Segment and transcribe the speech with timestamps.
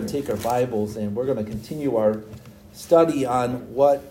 [0.00, 2.22] and take our Bibles and we're going to continue our
[2.72, 4.02] study on what,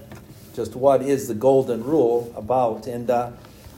[0.53, 2.85] just what is the golden rule about.
[2.85, 3.31] And uh,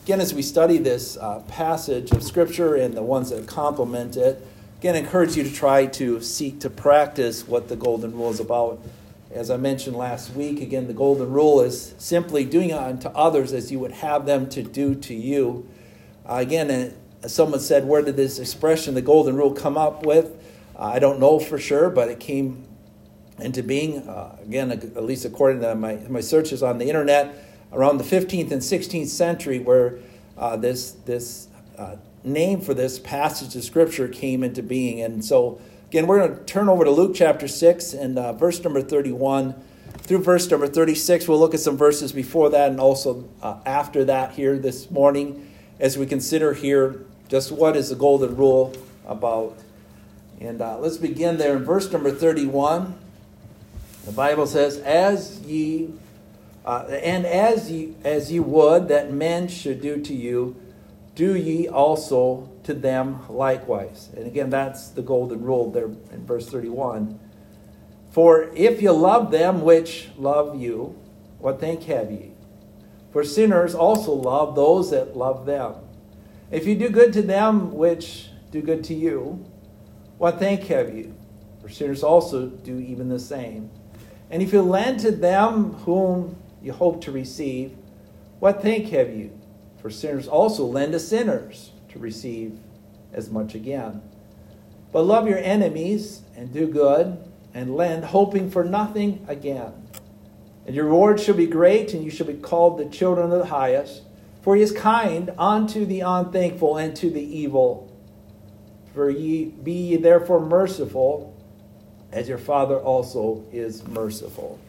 [0.03, 4.45] again, as we study this uh, passage of Scripture and the ones that complement it,
[4.79, 8.41] again, I encourage you to try to seek to practice what the golden rule is
[8.41, 8.83] about.
[9.31, 13.71] As I mentioned last week, again, the golden rule is simply doing unto others as
[13.71, 15.67] you would have them to do to you.
[16.25, 16.93] Uh, again,
[17.27, 20.42] someone said, Where did this expression, the golden rule, come up with?
[20.77, 22.65] I don't know for sure, but it came
[23.39, 27.35] into being, uh, again, at least according to my, my searches on the internet,
[27.71, 29.99] around the 15th and 16th century, where
[30.37, 35.01] uh, this, this uh, name for this passage of Scripture came into being.
[35.01, 38.63] And so, again, we're going to turn over to Luke chapter 6 and uh, verse
[38.63, 39.55] number 31
[39.99, 41.27] through verse number 36.
[41.27, 45.49] We'll look at some verses before that and also uh, after that here this morning
[45.79, 49.57] as we consider here just what is the golden rule about.
[50.43, 52.95] And uh, let's begin there in verse number 31.
[54.03, 55.93] The Bible says, As ye,
[56.65, 60.57] uh, and as ye, as ye would that men should do to you,
[61.15, 64.09] do ye also to them likewise.
[64.17, 67.17] And again, that's the golden rule there in verse 31.
[68.11, 70.99] For if you love them which love you,
[71.39, 72.31] what thank have ye?
[73.13, 75.75] For sinners also love those that love them.
[76.51, 79.45] If you do good to them which do good to you,
[80.23, 81.13] what thank have you?
[81.61, 83.69] For sinners also do even the same.
[84.31, 87.75] And if you lend to them whom you hope to receive,
[88.39, 89.37] what thank have you?
[89.81, 92.57] For sinners also lend to sinners to receive
[93.11, 94.01] as much again.
[94.93, 97.17] But love your enemies and do good
[97.53, 99.73] and lend, hoping for nothing again.
[100.65, 103.47] And your reward shall be great, and you shall be called the children of the
[103.47, 104.03] highest.
[104.41, 107.92] For he is kind unto the unthankful and to the evil.
[108.93, 111.35] For ye be ye therefore merciful,
[112.11, 114.59] as your Father also is merciful.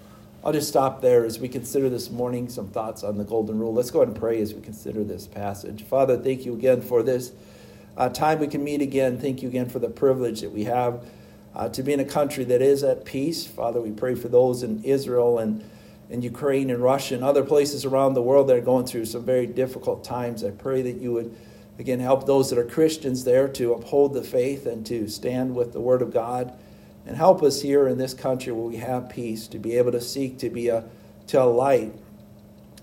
[0.42, 3.72] I'll just stop there as we consider this morning some thoughts on the golden rule.
[3.72, 5.84] Let's go ahead and pray as we consider this passage.
[5.84, 7.32] Father, thank you again for this
[7.96, 9.18] uh, time we can meet again.
[9.18, 11.06] Thank you again for the privilege that we have
[11.54, 13.46] uh, to be in a country that is at peace.
[13.46, 15.64] Father, we pray for those in Israel and
[16.10, 19.24] in Ukraine and Russia and other places around the world that are going through some
[19.24, 20.44] very difficult times.
[20.44, 21.34] I pray that you would
[21.78, 25.72] Again, help those that are Christians there to uphold the faith and to stand with
[25.72, 26.56] the Word of God.
[27.06, 30.00] And help us here in this country where we have peace to be able to
[30.00, 30.84] seek to be a,
[31.26, 31.92] to a light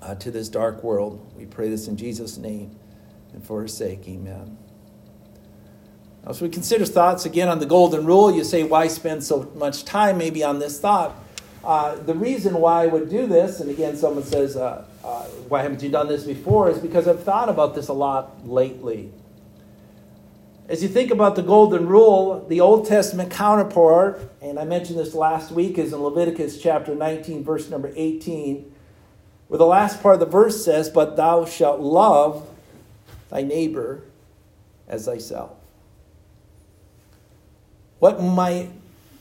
[0.02, 1.26] uh, to this dark world.
[1.38, 2.76] We pray this in Jesus' name
[3.34, 4.08] and for his sake.
[4.08, 4.58] Amen.
[6.24, 9.52] Now, as we consider thoughts again on the golden rule, you say, why spend so
[9.56, 11.16] much time maybe on this thought?
[11.64, 15.64] Uh, the reason why I would do this, and again, someone says, uh, uh, why
[15.64, 19.12] haven't you done this before, is because I've thought about this a lot lately.
[20.70, 25.14] As you think about the golden rule, the Old Testament counterpart, and I mentioned this
[25.14, 28.74] last week, is in Leviticus chapter 19, verse number 18,
[29.48, 32.48] where the last part of the verse says, But thou shalt love
[33.30, 34.04] thy neighbor
[34.88, 35.52] as thyself.
[38.00, 38.70] What might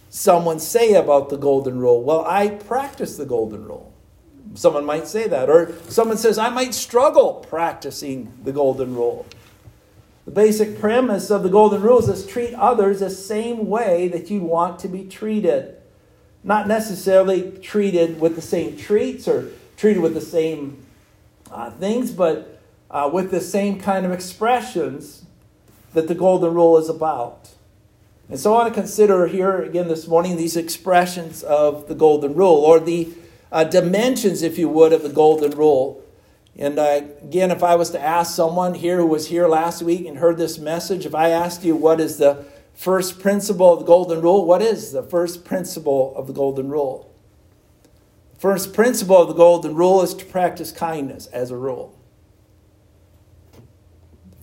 [0.09, 2.03] someone say about the golden rule?
[2.03, 3.90] Well, I practice the golden rule.
[4.55, 5.49] Someone might say that.
[5.49, 9.27] Or someone says, I might struggle practicing the golden rule.
[10.25, 14.41] The basic premise of the golden rule is treat others the same way that you
[14.41, 15.77] want to be treated.
[16.43, 20.85] Not necessarily treated with the same treats or treated with the same
[21.51, 25.25] uh, things, but uh, with the same kind of expressions
[25.95, 27.51] that the golden rule is about.
[28.29, 32.35] And so I want to consider here again this morning these expressions of the golden
[32.35, 33.09] rule, or the
[33.53, 36.03] uh, dimensions, if you would, of the golden rule.
[36.57, 40.07] And uh, again, if I was to ask someone here who was here last week
[40.07, 42.45] and heard this message, if I asked you what is the
[42.75, 47.15] first principle of the golden rule, what is the first principle of the golden rule?
[48.39, 51.97] First principle of the golden rule is to practice kindness as a rule.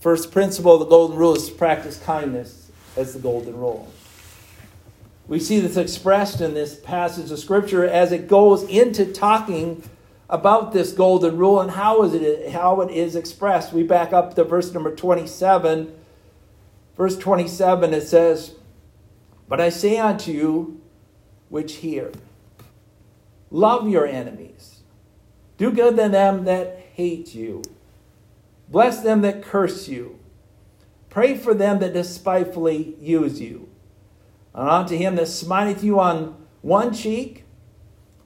[0.00, 3.92] First principle of the golden rule is to practice kindness as the golden rule.
[5.28, 9.82] We see this expressed in this passage of Scripture as it goes into talking
[10.30, 13.72] about this golden rule and how is it how it is expressed.
[13.72, 15.94] We back up to verse number 27.
[16.96, 18.54] Verse 27 it says,
[19.48, 20.80] "But I say unto you
[21.50, 22.10] which hear,
[23.50, 24.80] love your enemies.
[25.56, 27.62] Do good to them that hate you.
[28.68, 30.18] Bless them that curse you.
[31.10, 33.67] Pray for them that despitefully use you.
[34.54, 37.44] And unto him that smiteth you on one cheek,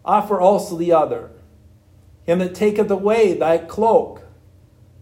[0.05, 1.31] offer also the other.
[2.25, 4.23] Him that taketh away thy cloak,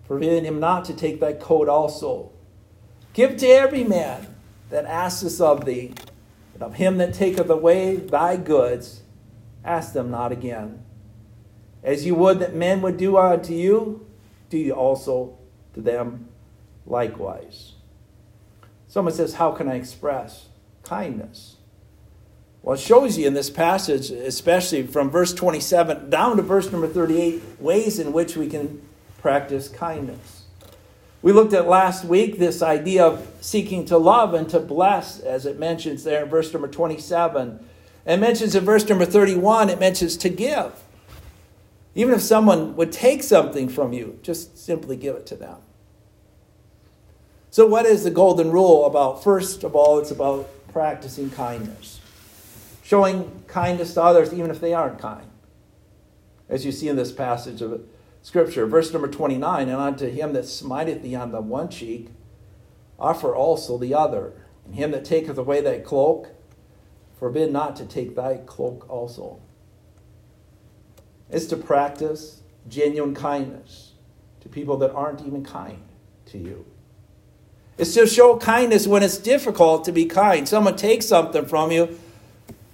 [0.06, 2.32] forbid him not to take thy coat also.
[3.12, 4.34] Give to every man
[4.70, 5.92] that asketh of thee.
[6.54, 9.02] And of him that taketh away thy goods,
[9.64, 10.82] ask them not again.
[11.82, 14.06] As you would that men would do unto you,
[14.48, 15.38] do you also
[15.74, 16.28] to them
[16.86, 17.72] likewise.
[18.88, 20.48] Someone says, How can I express
[20.90, 21.56] kindness?
[22.62, 26.88] Well, it shows you in this passage, especially from verse 27 down to verse number
[26.88, 28.82] 38, ways in which we can
[29.18, 30.42] practice kindness.
[31.22, 35.46] We looked at last week this idea of seeking to love and to bless, as
[35.46, 37.64] it mentions there in verse number 27.
[38.04, 40.72] And mentions in verse number 31, it mentions to give.
[41.94, 45.58] Even if someone would take something from you, just simply give it to them.
[47.52, 49.24] So, what is the golden rule about?
[49.24, 52.00] First of all, it's about practicing kindness,
[52.82, 55.26] showing kindness to others, even if they aren't kind.
[56.48, 57.82] As you see in this passage of
[58.22, 62.08] Scripture, verse number 29 And unto him that smiteth thee on the one cheek,
[62.98, 64.32] offer also the other.
[64.66, 66.28] And him that taketh away thy cloak,
[67.18, 69.40] forbid not to take thy cloak also.
[71.30, 73.92] It's to practice genuine kindness
[74.40, 75.82] to people that aren't even kind
[76.26, 76.66] to you.
[77.78, 80.48] It's to show kindness when it's difficult to be kind.
[80.48, 81.98] Someone takes something from you.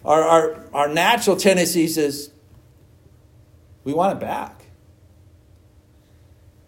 [0.05, 2.31] Our, our, our natural tendencies is
[3.85, 4.65] we want it back.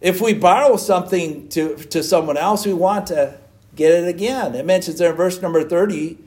[0.00, 3.36] If we borrow something to, to someone else, we want to
[3.74, 4.54] get it again.
[4.54, 6.18] It mentions there in verse number 30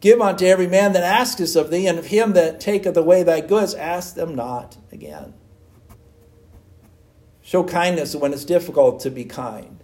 [0.00, 3.40] Give unto every man that asketh of thee, and of him that taketh away thy
[3.40, 5.32] goods, ask them not again.
[7.42, 9.75] Show kindness when it's difficult to be kind.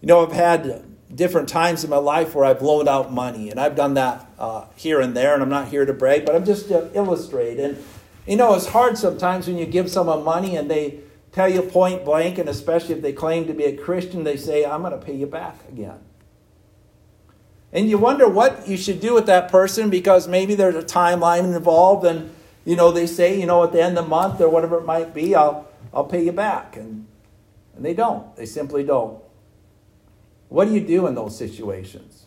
[0.00, 3.60] You know, I've had different times in my life where I've loaned out money, and
[3.60, 6.44] I've done that uh, here and there, and I'm not here to brag, but I'm
[6.44, 7.58] just to illustrate.
[7.58, 7.82] And,
[8.26, 11.00] you know, it's hard sometimes when you give someone money and they
[11.32, 14.64] tell you point blank, and especially if they claim to be a Christian, they say,
[14.64, 15.98] I'm going to pay you back again.
[17.72, 21.54] And you wonder what you should do with that person because maybe there's a timeline
[21.54, 22.32] involved, and,
[22.64, 24.86] you know, they say, you know, at the end of the month or whatever it
[24.86, 26.76] might be, I'll, I'll pay you back.
[26.76, 27.06] And,
[27.76, 28.34] and they don't.
[28.36, 29.22] They simply don't.
[30.50, 32.26] What do you do in those situations?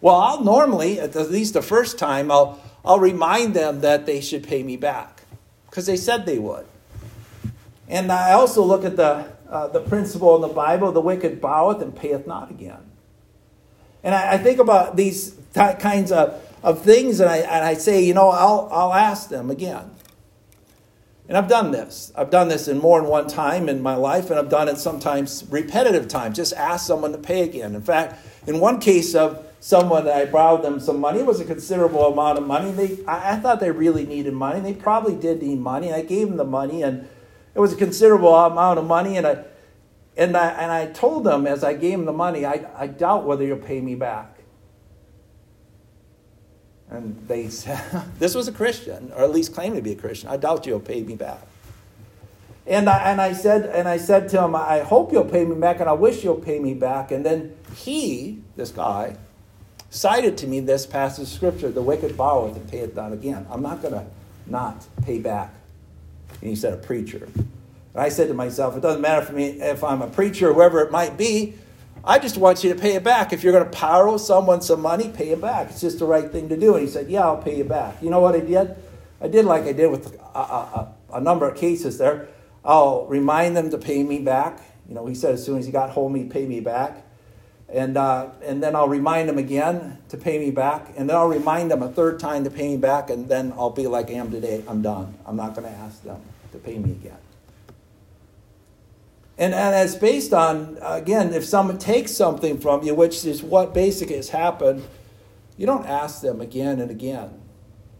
[0.00, 4.42] Well, I'll normally, at least the first time, I'll, I'll remind them that they should
[4.42, 5.22] pay me back
[5.70, 6.66] because they said they would.
[7.88, 11.82] And I also look at the, uh, the principle in the Bible the wicked boweth
[11.82, 12.90] and payeth not again.
[14.02, 18.04] And I, I think about these kinds of, of things, and I, and I say,
[18.04, 19.90] you know, I'll, I'll ask them again.
[21.26, 22.12] And I've done this.
[22.14, 24.76] I've done this in more than one time in my life, and I've done it
[24.76, 26.36] sometimes repetitive times.
[26.36, 27.74] Just ask someone to pay again.
[27.74, 31.46] In fact, in one case of someone I borrowed them some money, it was a
[31.46, 32.72] considerable amount of money.
[32.72, 34.60] They, I, I thought they really needed money.
[34.60, 35.94] They probably did need money.
[35.94, 37.08] I gave them the money, and
[37.54, 39.16] it was a considerable amount of money.
[39.16, 39.44] And I,
[40.18, 43.24] and I, and I told them as I gave them the money, I, I doubt
[43.24, 44.33] whether you'll pay me back.
[46.94, 47.82] And they said,
[48.18, 50.28] This was a Christian, or at least claimed to be a Christian.
[50.28, 51.46] I doubt you'll pay me back.
[52.66, 55.54] And I, and I said and I said to him, I hope you'll pay me
[55.54, 57.10] back, and I wish you'll pay me back.
[57.10, 59.16] And then he, this guy,
[59.90, 63.62] cited to me this passage of scripture: "The wicked borroweth and payeth not again." I'm
[63.62, 64.06] not going to
[64.46, 65.52] not pay back.
[66.40, 69.60] And he said, "A preacher." And I said to myself, "It doesn't matter for me
[69.60, 71.54] if I'm a preacher whoever it might be.
[72.06, 73.32] I just want you to pay it back.
[73.32, 75.70] If you're going to borrow someone some money, pay it back.
[75.70, 76.74] It's just the right thing to do.
[76.74, 78.02] And he said, Yeah, I'll pay you back.
[78.02, 78.76] You know what I did?
[79.22, 82.28] I did like I did with a, a, a number of cases there.
[82.62, 84.60] I'll remind them to pay me back.
[84.86, 87.02] You know, he said as soon as he got home, he'd pay me back.
[87.70, 90.92] And, uh, and then I'll remind them again to pay me back.
[90.96, 93.08] And then I'll remind them a third time to pay me back.
[93.08, 94.62] And then I'll be like I am today.
[94.68, 95.14] I'm done.
[95.24, 96.20] I'm not going to ask them
[96.52, 97.16] to pay me again.
[99.36, 103.74] And, and it's based on, again, if someone takes something from you, which is what
[103.74, 104.84] basically has happened,
[105.56, 107.30] you don't ask them again and again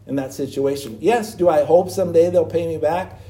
[0.07, 0.99] in that situation.
[1.01, 3.21] Yes, do I hope someday they'll pay me back?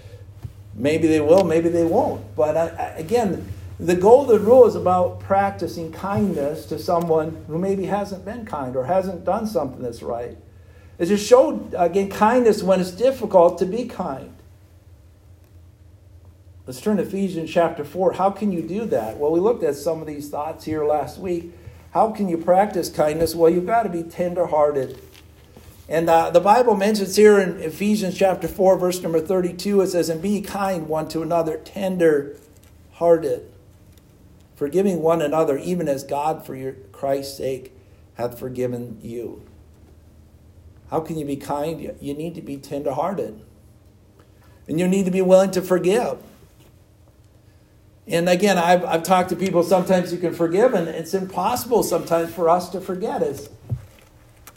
[0.75, 2.34] Maybe they will, maybe they won't.
[2.37, 7.87] But I, I, again, the golden rule is about practicing kindness to someone who maybe
[7.87, 10.37] hasn't been kind or hasn't done something that's right.
[10.99, 14.33] Is just show, again, kindness when it's difficult to be kind.
[16.66, 18.14] Let's turn to Ephesians chapter 4.
[18.14, 19.18] How can you do that?
[19.18, 21.52] Well, we looked at some of these thoughts here last week.
[21.92, 23.35] How can you practice kindness?
[23.35, 24.99] Well, you've got to be tenderhearted.
[25.90, 30.09] And uh, the Bible mentions here in Ephesians chapter 4, verse number 32, it says,
[30.09, 32.38] And be kind one to another, tender
[32.92, 33.52] hearted,
[34.56, 37.73] forgiving one another, even as God, for your Christ's sake,
[38.14, 39.42] hath forgiven you.
[40.88, 41.94] How can you be kind?
[42.00, 43.38] You need to be tenderhearted.
[44.66, 46.16] And you need to be willing to forgive.
[48.06, 52.34] And again, I've, I've talked to people, sometimes you can forgive, and it's impossible sometimes
[52.34, 53.23] for us to forget.
[53.23, 53.49] It's,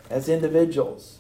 [0.10, 1.20] as individuals.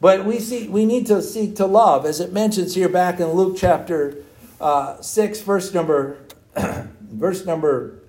[0.00, 3.32] But we see we need to seek to love, as it mentions here back in
[3.32, 4.16] Luke chapter
[4.60, 6.18] uh, six, verse number
[7.00, 8.00] verse number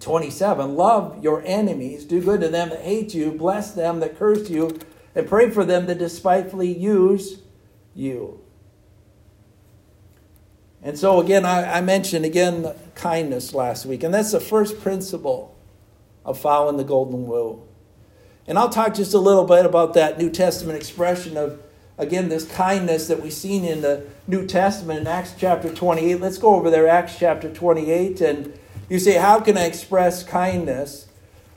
[0.00, 4.50] 27 love your enemies do good to them that hate you bless them that curse
[4.50, 4.78] you
[5.14, 7.40] and pray for them that despitefully use
[7.94, 8.43] you
[10.84, 15.56] and so again I, I, mentioned again kindness last week and that's the first principle
[16.24, 17.66] of following the golden rule
[18.46, 21.60] and i'll talk just a little bit about that new testament expression of
[21.98, 26.38] again this kindness that we've seen in the new testament in acts chapter 28 let's
[26.38, 28.56] go over there acts chapter 28 and
[28.88, 31.08] you say, How can I express kindness?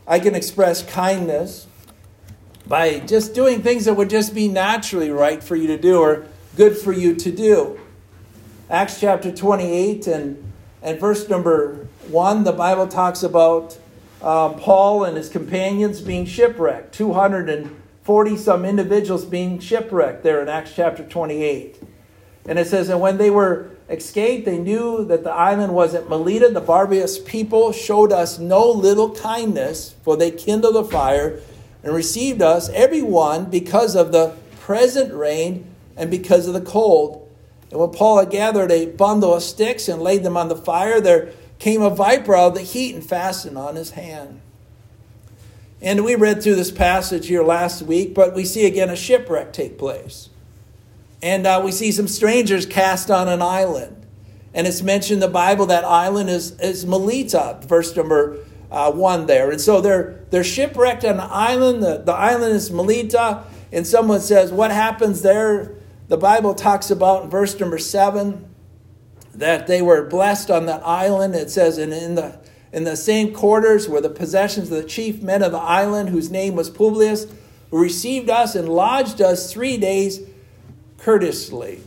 [0.08, 1.68] I can express kindness
[2.66, 6.26] by just doing things that would just be naturally right for you to do or
[6.56, 7.80] good for you to do.
[8.70, 13.78] Acts chapter 28 and, and verse number 1, the Bible talks about
[14.22, 20.74] um, Paul and his companions being shipwrecked, 240 some individuals being shipwrecked there in Acts
[20.76, 21.82] chapter 28.
[22.46, 26.10] And it says, And when they were escaped, they knew that the island was at
[26.10, 26.50] Melita.
[26.50, 31.40] The barbarous people showed us no little kindness, for they kindled a fire
[31.84, 37.27] and received us, everyone, because of the present rain and because of the cold.
[37.72, 41.02] And when Paul had gathered a bundle of sticks and laid them on the fire,
[41.02, 44.42] there came a viper out of the heat and fastened on his hand.
[45.82, 49.54] And we read through this passage here last week, but we see again a shipwreck
[49.54, 50.30] take place.
[51.22, 54.06] And uh, we see some strangers cast on an island.
[54.54, 58.38] And it's mentioned in the Bible that island is, is Melita, verse number
[58.72, 59.52] uh, 1 there.
[59.52, 61.84] And so they're, they're shipwrecked on an island.
[61.84, 63.44] The, the island is Melita.
[63.72, 65.77] And someone says, What happens there?
[66.08, 68.46] The Bible talks about in verse number 7
[69.34, 71.36] that they were blessed on that island.
[71.36, 72.40] It says, And in the,
[72.72, 76.32] in the same quarters were the possessions of the chief men of the island, whose
[76.32, 77.28] name was Publius,
[77.72, 80.22] who received us and lodged us three days
[80.98, 81.82] courteously.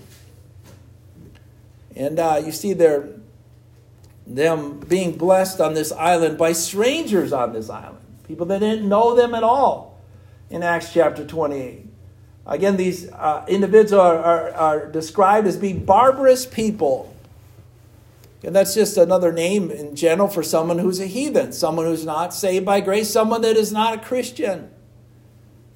[1.97, 3.09] And uh, you see there,
[4.27, 9.17] them being blessed on this island by strangers on this island, people that didn't know
[9.17, 9.99] them at all
[10.50, 11.90] in Acts chapter 28.
[12.50, 17.14] Again, these uh, individuals are, are, are described as being barbarous people.
[18.42, 22.35] And that's just another name in general for someone who's a heathen, someone who's not
[22.35, 24.69] saved by grace, someone that is not a Christian.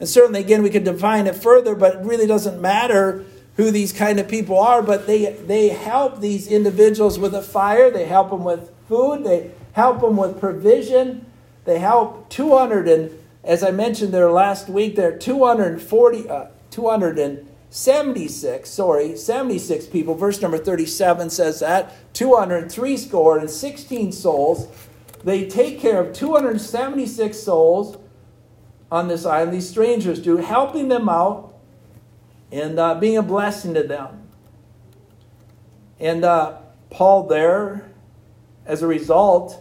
[0.00, 3.24] And certainly, again, we could define it further, but it really doesn't matter
[3.56, 7.88] who these kind of people are, but they, they help these individuals with a fire,
[7.88, 11.24] they help them with food, they help them with provision,
[11.64, 18.68] they help 200 and as I mentioned there last week, there are 240, uh, 276,
[18.68, 20.16] sorry, 76 people.
[20.16, 24.66] Verse number 37 says that 203 score and 16 souls.
[25.22, 27.96] They take care of 276 souls
[28.90, 31.54] on this island, these strangers do, helping them out
[32.52, 34.28] and uh, being a blessing to them.
[35.98, 36.58] And uh,
[36.90, 37.90] Paul, there,
[38.66, 39.60] as a result,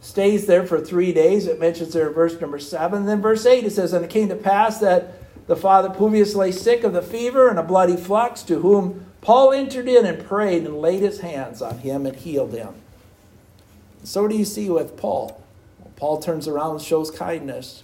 [0.00, 1.46] stays there for three days.
[1.46, 3.06] It mentions there in verse number seven.
[3.06, 6.52] Then verse eight, it says, And it came to pass that the father Publius lay
[6.52, 10.64] sick of the fever and a bloody flux, to whom Paul entered in and prayed
[10.64, 12.74] and laid his hands on him and healed him.
[14.02, 15.42] So, do you see with Paul?
[15.96, 17.82] Paul turns around and shows kindness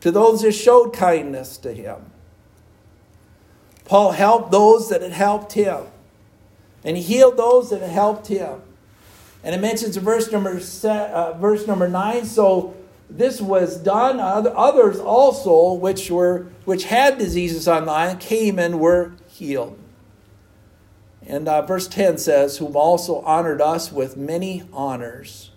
[0.00, 2.12] to those that showed kindness to him.
[3.84, 5.84] Paul helped those that had helped him,
[6.84, 8.62] and he healed those that had helped him.
[9.42, 12.26] And it mentions verse number uh, verse number nine.
[12.26, 12.74] So
[13.10, 14.20] this was done.
[14.20, 19.78] Others also, which were which had diseases on the island, came and were healed.
[21.26, 25.50] And uh, verse ten says, "Whom also honored us with many honors."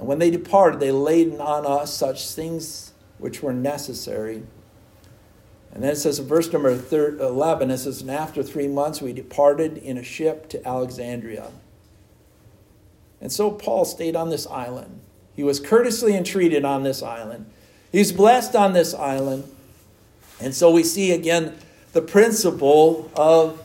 [0.00, 4.42] And when they departed, they laid on us such things which were necessary.
[5.72, 9.12] And then it says in verse number 11, it says, And after three months we
[9.12, 11.50] departed in a ship to Alexandria.
[13.20, 15.00] And so Paul stayed on this island.
[15.36, 17.46] He was courteously entreated on this island.
[17.92, 19.44] He's blessed on this island.
[20.40, 21.54] And so we see again
[21.92, 23.62] the principle of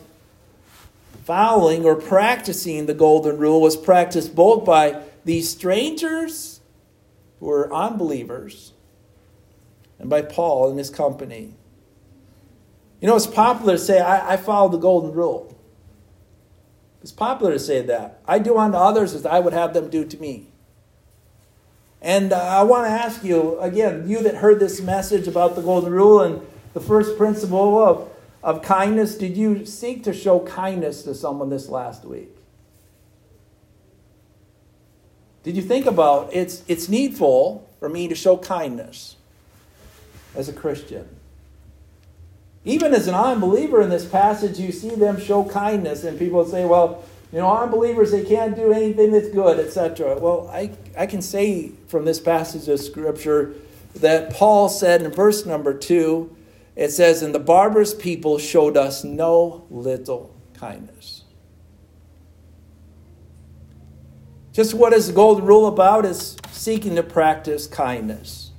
[1.23, 6.59] following or practicing the golden rule was practiced both by these strangers
[7.39, 8.73] who were unbelievers
[9.99, 11.53] and by Paul and his company.
[13.01, 15.55] You know, it's popular to say, I, I follow the golden rule.
[17.01, 18.19] It's popular to say that.
[18.27, 20.47] I do unto others as I would have them do to me.
[22.05, 25.61] And uh, I want to ask you, again, you that heard this message about the
[25.61, 26.41] golden rule and
[26.73, 28.09] the first principle of,
[28.41, 32.29] of kindness, did you seek to show kindness to someone this last week?
[35.43, 39.17] Did you think about it's, it's needful for me to show kindness?
[40.35, 41.07] as a Christian.
[42.63, 46.65] Even as an unbeliever in this passage, you see them show kindness, and people say,
[46.65, 47.03] well,
[47.35, 50.17] you know, unbelievers, they can't do anything that's good, etc.
[50.17, 53.55] Well, I, I can say from this passage of Scripture
[53.95, 56.33] that Paul said in verse number two,
[56.77, 61.25] it says, And the barbarous people showed us no little kindness.
[64.53, 68.51] Just what is the golden rule about is seeking to practice kindness.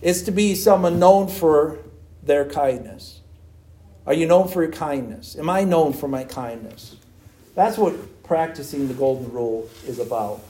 [0.00, 1.78] It's to be someone known for
[2.22, 3.22] their kindness.
[4.06, 5.34] Are you known for your kindness?
[5.36, 6.94] Am I known for my kindness?
[7.54, 10.40] That's what practicing the golden rule is about.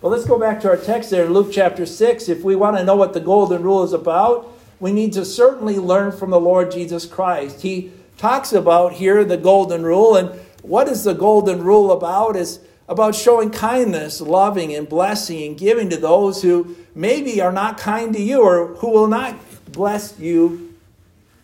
[0.00, 2.28] Well, let's go back to our text there in Luke chapter 6.
[2.28, 5.78] If we want to know what the golden rule is about, we need to certainly
[5.78, 7.62] learn from the Lord Jesus Christ.
[7.62, 12.36] He talks about here the golden rule, and what is the golden rule about?
[12.36, 17.78] Is about showing kindness, loving, and blessing, and giving to those who maybe are not
[17.78, 19.34] kind to you or who will not
[19.72, 20.74] bless you,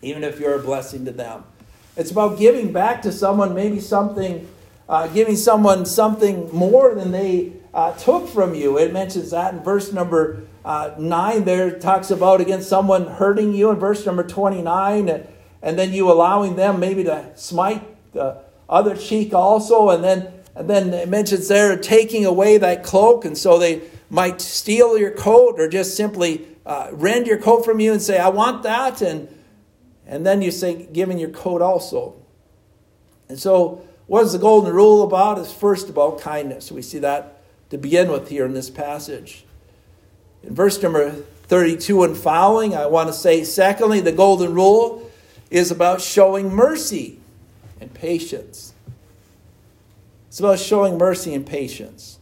[0.01, 1.43] even if you're a blessing to them.
[1.95, 4.47] It's about giving back to someone maybe something,
[4.87, 8.77] uh, giving someone something more than they uh, took from you.
[8.77, 13.69] It mentions that in verse number uh, 9 there, talks about against someone hurting you
[13.69, 15.09] in verse number 29,
[15.61, 18.37] and then you allowing them maybe to smite the
[18.69, 23.37] other cheek also, and then and then it mentions there taking away that cloak, and
[23.37, 27.91] so they might steal your coat or just simply uh, rend your coat from you
[27.91, 29.01] and say, I want that.
[29.01, 29.27] And,
[30.05, 32.15] and then you say, giving your coat also.
[33.27, 35.39] And so, what is the golden rule about?
[35.39, 36.71] Is first about kindness.
[36.71, 37.41] We see that
[37.71, 39.43] to begin with here in this passage.
[40.43, 41.09] In verse number
[41.47, 45.09] 32 and following, I want to say, secondly, the golden rule
[45.49, 47.17] is about showing mercy
[47.81, 48.75] and patience.
[50.27, 52.19] It's about showing mercy and patience.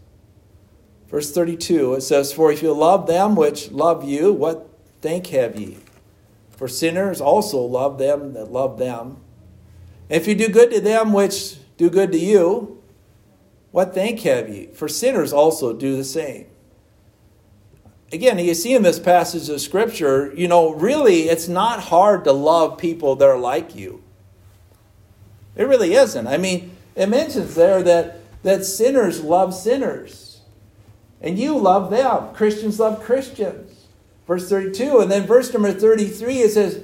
[1.10, 4.70] Verse 32, it says, For if you love them which love you, what
[5.02, 5.80] thank have ye?
[6.52, 9.18] For sinners also love them that love them.
[10.08, 12.80] If you do good to them which do good to you,
[13.72, 14.68] what thank have ye?
[14.68, 16.46] For sinners also do the same.
[18.12, 22.34] Again, you see in this passage of Scripture, you know, really, it's not hard to
[22.34, 24.04] love people that are like you.
[25.56, 26.28] It really isn't.
[26.28, 30.42] I mean, it mentions there that, that sinners love sinners.
[31.20, 32.32] And you love them.
[32.36, 33.88] Christians love Christians.
[34.28, 35.00] Verse 32.
[35.00, 36.84] And then verse number 33, it says,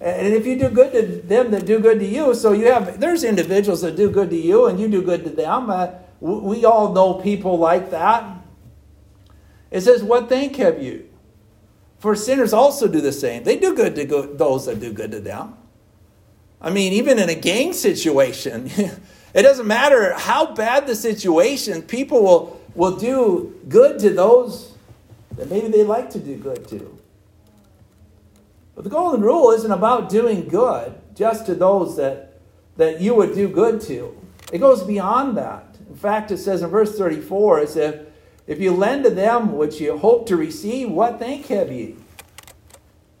[0.00, 3.00] and if you do good to them that do good to you, so you have,
[3.00, 5.70] there's individuals that do good to you and you do good to them.
[5.70, 5.88] Uh,
[6.20, 8.24] we all know people like that.
[9.70, 11.08] It says, What thank have you?
[11.98, 13.44] For sinners also do the same.
[13.44, 15.56] They do good to go, those that do good to them.
[16.60, 18.70] I mean, even in a gang situation,
[19.34, 24.74] it doesn't matter how bad the situation, people will, will do good to those
[25.36, 26.95] that maybe they like to do good to.
[28.76, 32.38] But the golden rule isn't about doing good just to those that,
[32.76, 34.14] that you would do good to.
[34.52, 35.76] It goes beyond that.
[35.88, 38.06] In fact, it says in verse 34, it says,
[38.46, 41.96] If you lend to them which you hope to receive, what thank have ye?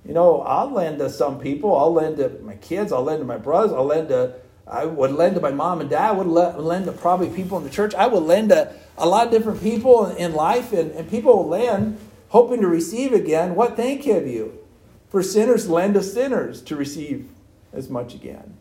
[0.04, 1.74] You know, I'll lend to some people.
[1.74, 2.92] I'll lend to my kids.
[2.92, 3.72] I'll lend to my brothers.
[3.72, 4.34] I'll lend to,
[4.66, 6.10] I would lend to my mom and dad.
[6.10, 7.94] I would lend to probably people in the church.
[7.94, 11.48] I would lend to a lot of different people in life, and, and people will
[11.48, 13.54] lend hoping to receive again.
[13.54, 14.65] What thank have you?
[15.08, 17.28] For sinners lend to sinners to receive
[17.72, 18.56] as much again.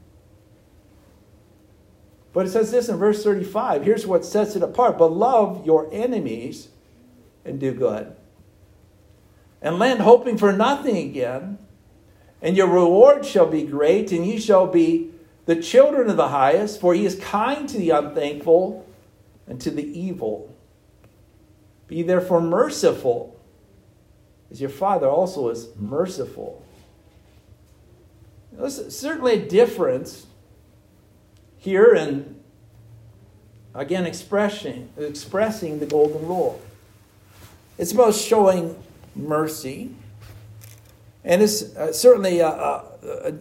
[2.34, 3.84] But it says this in verse 35.
[3.84, 4.97] Here's what sets it apart.
[4.97, 6.67] But love your enemies
[7.45, 8.13] and do good.
[9.62, 11.58] And lend hoping for nothing again.
[12.41, 15.12] And your reward shall be great, and ye shall be
[15.45, 18.86] the children of the highest, for he is kind to the unthankful
[19.47, 20.53] and to the evil.
[21.88, 23.35] Be therefore merciful,
[24.51, 26.63] as your Father also is merciful.
[28.51, 30.27] There's certainly a difference
[31.58, 32.39] here and
[33.73, 36.62] again expressing expressing the golden rule
[37.79, 38.81] it's about showing
[39.15, 39.89] mercy
[41.23, 42.84] and it's uh, certainly a, a,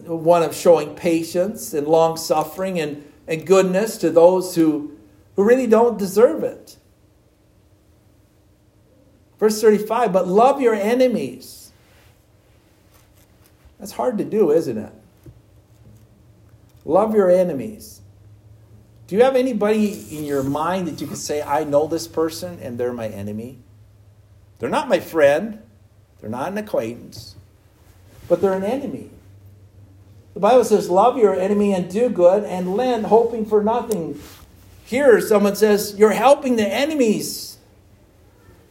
[0.07, 4.97] a one of showing patience and long suffering and, and goodness to those who,
[5.35, 6.77] who really don't deserve it
[9.39, 11.71] verse 35 but love your enemies
[13.79, 14.93] that's hard to do isn't it
[16.85, 17.95] love your enemies
[19.07, 22.57] do you have anybody in your mind that you can say, I know this person
[22.61, 23.59] and they're my enemy?
[24.57, 25.61] They're not my friend,
[26.19, 27.35] they're not an acquaintance,
[28.27, 29.11] but they're an enemy.
[30.33, 34.19] The Bible says, Love your enemy and do good and lend, hoping for nothing.
[34.85, 37.54] Here, someone says, You're helping the enemies.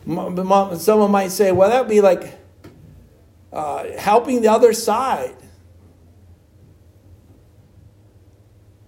[0.06, 2.38] Someone might say, Well, that would be like
[3.52, 5.36] uh, helping the other side.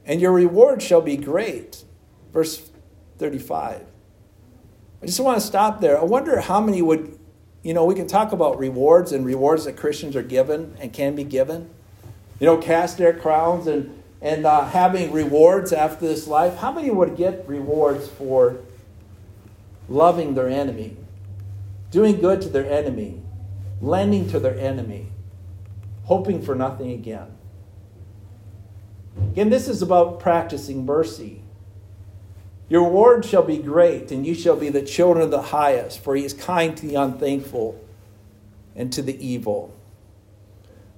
[0.05, 1.85] And your reward shall be great.
[2.33, 2.71] Verse
[3.19, 3.83] 35.
[5.03, 5.99] I just want to stop there.
[5.99, 7.19] I wonder how many would,
[7.63, 11.17] you know, we can talk about rewards and rewards that Christians are given and can
[11.17, 11.71] be given.
[12.41, 16.57] You know, cast their crowns and, and uh, having rewards after this life.
[16.57, 18.59] How many would get rewards for
[19.89, 20.97] loving their enemy,
[21.97, 23.23] doing good to their enemy,
[23.81, 25.07] lending to their enemy,
[26.05, 27.27] hoping for nothing again?
[29.33, 31.41] Again, this is about practicing mercy.
[32.69, 36.15] Your reward shall be great, and you shall be the children of the highest, for
[36.15, 37.83] he is kind to the unthankful
[38.75, 39.75] and to the evil.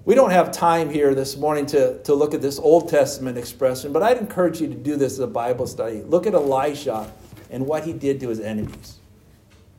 [0.04, 3.92] We don't have time here this morning to, to look at this Old Testament expression,
[3.92, 6.02] but I'd encourage you to do this as a Bible study.
[6.02, 7.08] Look at Elisha
[7.52, 8.98] and what he did to his enemies.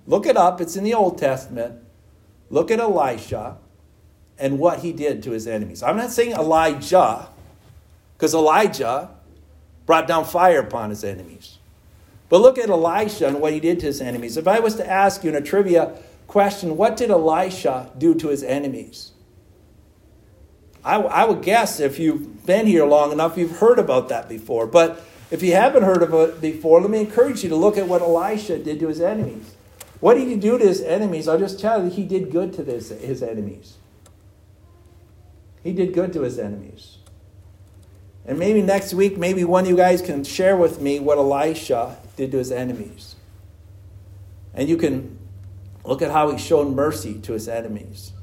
[0.10, 1.76] Look it up, it's in the Old Testament.
[2.50, 3.58] Look at Elisha
[4.40, 5.84] and what he did to his enemies.
[5.84, 7.28] I'm not saying Elijah,
[8.18, 9.12] because Elijah
[9.86, 11.60] brought down fire upon his enemies.
[12.28, 14.36] But look at Elisha and what he did to his enemies.
[14.36, 15.96] If I was to ask you in a trivia
[16.26, 19.12] question, what did Elisha do to his enemies?
[20.84, 24.66] I, would guess if you've been here long enough, you've heard about that before.
[24.66, 27.88] But if you haven't heard of it before, let me encourage you to look at
[27.88, 29.56] what Elisha did to his enemies.
[30.00, 31.28] What did he do to his enemies?
[31.28, 33.78] I'll just tell you, he did good to this, his enemies.
[35.64, 36.98] He did good to his enemies.
[38.26, 41.98] And maybe next week, maybe one of you guys can share with me what Elisha
[42.16, 43.16] did to his enemies.
[44.54, 45.18] And you can
[45.84, 48.14] look at how he showed mercy to his enemies.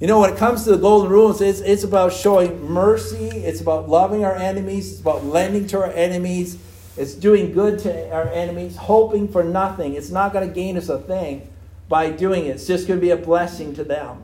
[0.00, 3.60] You know, when it comes to the golden rules, it's, it's about showing mercy, it's
[3.60, 6.58] about loving our enemies, it's about lending to our enemies,
[6.96, 9.94] it's doing good to our enemies, hoping for nothing.
[9.94, 11.48] It's not going to gain us a thing
[11.88, 14.22] by doing it, it's just going to be a blessing to them.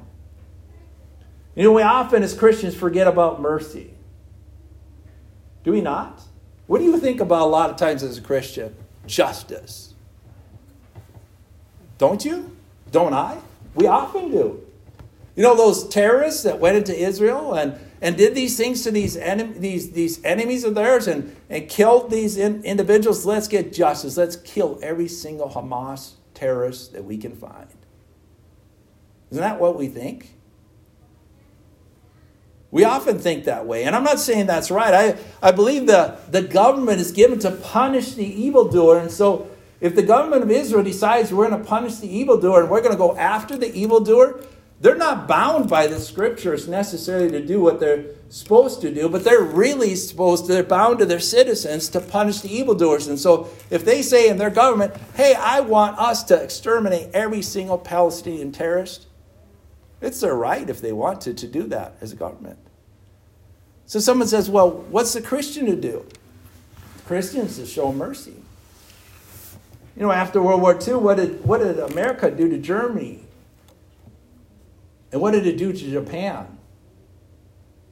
[1.55, 3.93] You know, we often as Christians forget about mercy.
[5.63, 6.23] Do we not?
[6.67, 8.75] What do you think about a lot of times as a Christian?
[9.07, 9.95] Justice.
[11.99, 12.57] Don't you?
[12.91, 13.39] Don't I?
[13.75, 14.67] We often do.
[15.41, 19.17] You know those terrorists that went into Israel and, and did these things to these,
[19.17, 23.25] enem- these, these enemies of theirs and, and killed these in- individuals?
[23.25, 24.19] Let's get justice.
[24.19, 27.69] Let's kill every single Hamas terrorist that we can find.
[29.31, 30.35] Isn't that what we think?
[32.71, 33.85] We often think that way.
[33.85, 34.93] And I'm not saying that's right.
[34.93, 38.99] I, I believe the, the government is given to punish the evildoer.
[38.99, 39.49] And so
[39.81, 42.93] if the government of Israel decides we're going to punish the evildoer and we're going
[42.93, 44.45] to go after the evildoer,
[44.81, 49.25] they're not bound by the scriptures necessarily to do what they're supposed to do, but
[49.25, 53.07] they're really supposed to, they're bound to their citizens to punish the evildoers.
[53.07, 57.43] And so if they say in their government, hey, I want us to exterminate every
[57.43, 59.07] single Palestinian terrorist,
[60.01, 62.59] it's their right if they want to to do that as a government.
[63.85, 66.07] So someone says, well, what's the Christian to do?
[67.07, 68.37] Christians to show mercy.
[69.95, 73.25] You know, after World War II, what did, what did America do to Germany?
[75.13, 76.59] And what did it do to Japan?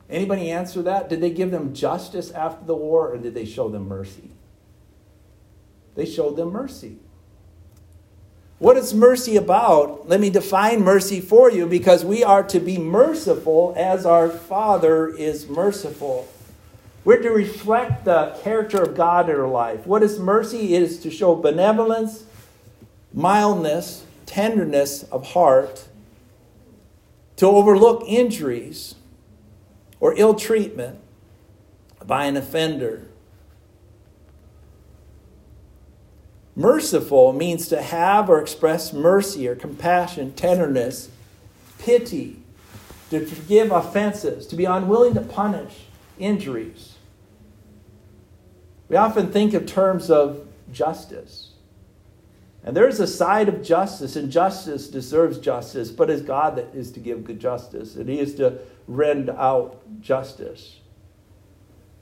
[0.08, 1.08] Anybody answer that?
[1.08, 4.30] Did they give them justice after the war or did they show them mercy?
[5.94, 6.96] They showed them mercy.
[8.58, 10.08] What is mercy about?
[10.08, 15.08] Let me define mercy for you because we are to be merciful as our Father
[15.08, 16.28] is merciful.
[17.04, 19.86] We're to reflect the character of God in our life.
[19.86, 20.74] What is mercy?
[20.74, 22.24] It is to show benevolence,
[23.14, 25.87] mildness, tenderness of heart,
[27.38, 28.94] to overlook injuries
[29.98, 31.00] or ill treatment
[32.04, 33.08] by an offender
[36.58, 41.08] Merciful means to have or express mercy or compassion, tenderness,
[41.78, 42.42] pity,
[43.10, 45.86] to forgive offenses, to be unwilling to punish
[46.18, 46.96] injuries.
[48.88, 51.47] We often think of terms of justice.
[52.68, 56.92] And there's a side of justice, and justice deserves justice, but it's God that is
[56.92, 60.76] to give good justice, and He is to rend out justice.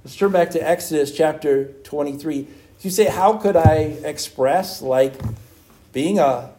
[0.02, 2.48] Let's turn back to Exodus chapter 23.
[2.80, 5.14] You say, how could I express like
[5.92, 6.50] being a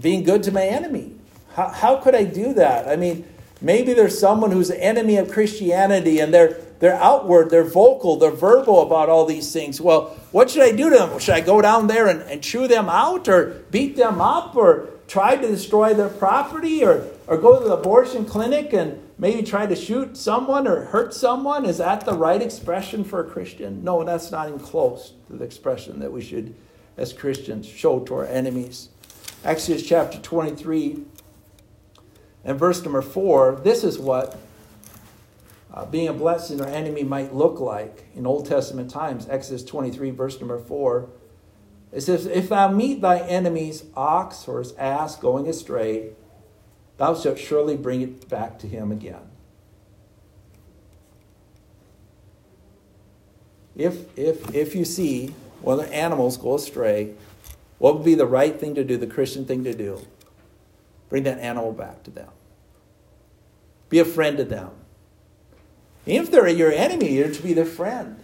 [0.00, 1.12] being good to my enemy?
[1.54, 2.88] How, how could I do that?
[2.88, 3.24] I mean,
[3.60, 8.30] maybe there's someone who's an enemy of Christianity and they're they're outward, they're vocal, they're
[8.30, 9.80] verbal about all these things.
[9.80, 11.18] Well, what should I do to them?
[11.18, 14.90] Should I go down there and, and chew them out or beat them up or
[15.06, 19.66] try to destroy their property or, or go to the abortion clinic and maybe try
[19.66, 21.64] to shoot someone or hurt someone?
[21.64, 23.84] Is that the right expression for a Christian?
[23.84, 26.54] No, that's not even close to the expression that we should,
[26.96, 28.88] as Christians, show to our enemies.
[29.44, 31.04] Exodus chapter 23,
[32.44, 34.38] And verse number four, this is what
[35.74, 39.28] uh, being a blessing or enemy might look like in Old Testament times.
[39.28, 41.10] Exodus 23, verse number 4.
[41.92, 46.12] It says, If thou meet thy enemy's ox or his ass going astray,
[46.96, 49.22] thou shalt surely bring it back to him again.
[53.74, 57.14] If, if, if you see one of the animals go astray,
[57.78, 60.06] what would be the right thing to do, the Christian thing to do?
[61.08, 62.30] Bring that animal back to them.
[63.88, 64.70] Be a friend to them.
[66.06, 68.16] If they're your enemy, you're to be their friend.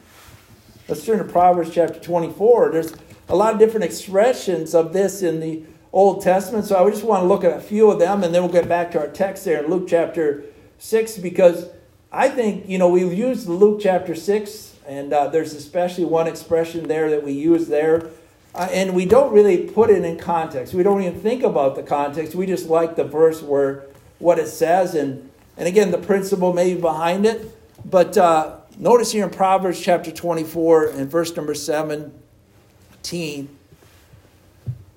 [0.87, 2.73] Let's turn to Proverbs chapter 24.
[2.73, 2.95] There's
[3.29, 5.63] a lot of different expressions of this in the
[5.93, 8.43] Old Testament, so I just want to look at a few of them, and then
[8.43, 10.45] we'll get back to our text there in Luke chapter
[10.79, 11.69] 6, because
[12.13, 16.87] I think, you know, we've used Luke chapter 6, and uh, there's especially one expression
[16.87, 18.11] there that we use there.
[18.55, 20.75] Uh, and we don't really put it in context.
[20.75, 22.35] We don't even think about the context.
[22.35, 23.85] We just like the verse where
[24.19, 27.57] what it says, and, and again, the principle maybe behind it.
[27.85, 33.57] But uh, notice here in Proverbs chapter 24 and verse number 17,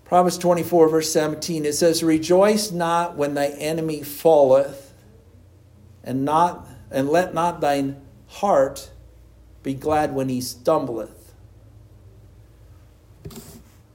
[0.06, 4.94] Proverbs 24, verse 17, it says, Rejoice not when thy enemy falleth,
[6.04, 8.92] and not and let not thine heart
[9.64, 11.34] be glad when he stumbleth.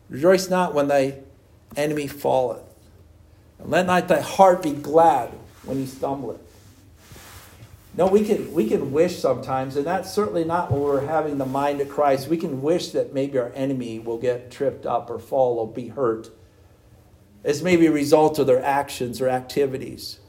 [0.09, 1.19] Rejoice not when thy
[1.77, 2.65] enemy falleth,
[3.59, 5.31] and let not thy heart be glad
[5.65, 6.48] when he stumbleth.
[7.99, 11.45] No, we can we can wish sometimes, and that's certainly not when we're having the
[11.45, 12.29] mind of Christ.
[12.29, 15.89] We can wish that maybe our enemy will get tripped up or fall or be
[15.89, 16.31] hurt
[17.43, 20.21] as maybe a result of their actions or activities.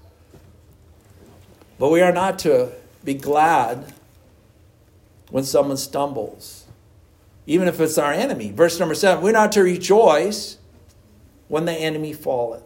[1.77, 2.71] But we are not to
[3.03, 3.93] be glad
[5.29, 6.65] when someone stumbles,
[7.45, 8.51] even if it's our enemy.
[8.51, 10.57] Verse number seven, we're not to rejoice
[11.49, 12.63] when the enemy falleth.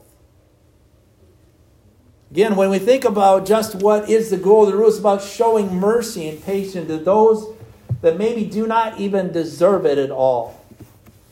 [2.34, 5.22] Again, when we think about just what is the goal, of the rule it's about
[5.22, 7.56] showing mercy and patience to those
[8.02, 10.60] that maybe do not even deserve it at all.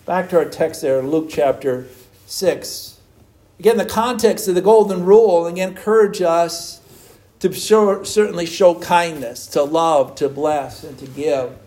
[0.06, 1.88] Back to our text there, Luke chapter
[2.28, 3.00] 6.
[3.58, 6.82] Again, the context of the golden rule again encourage us
[7.40, 11.58] to show, certainly show kindness, to love, to bless, and to give.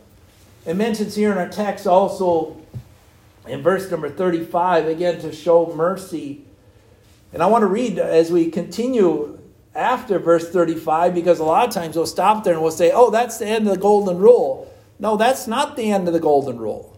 [0.65, 2.57] It mentions here in our text also
[3.49, 6.45] in verse number 35, again, to show mercy
[7.35, 9.41] and I want to read as we continue
[9.75, 13.11] after verse 35 because a lot of times we'll stop there and we'll say, oh,
[13.11, 14.73] that's the end of the golden rule.
[15.01, 16.97] No, that's not the end of the golden rule.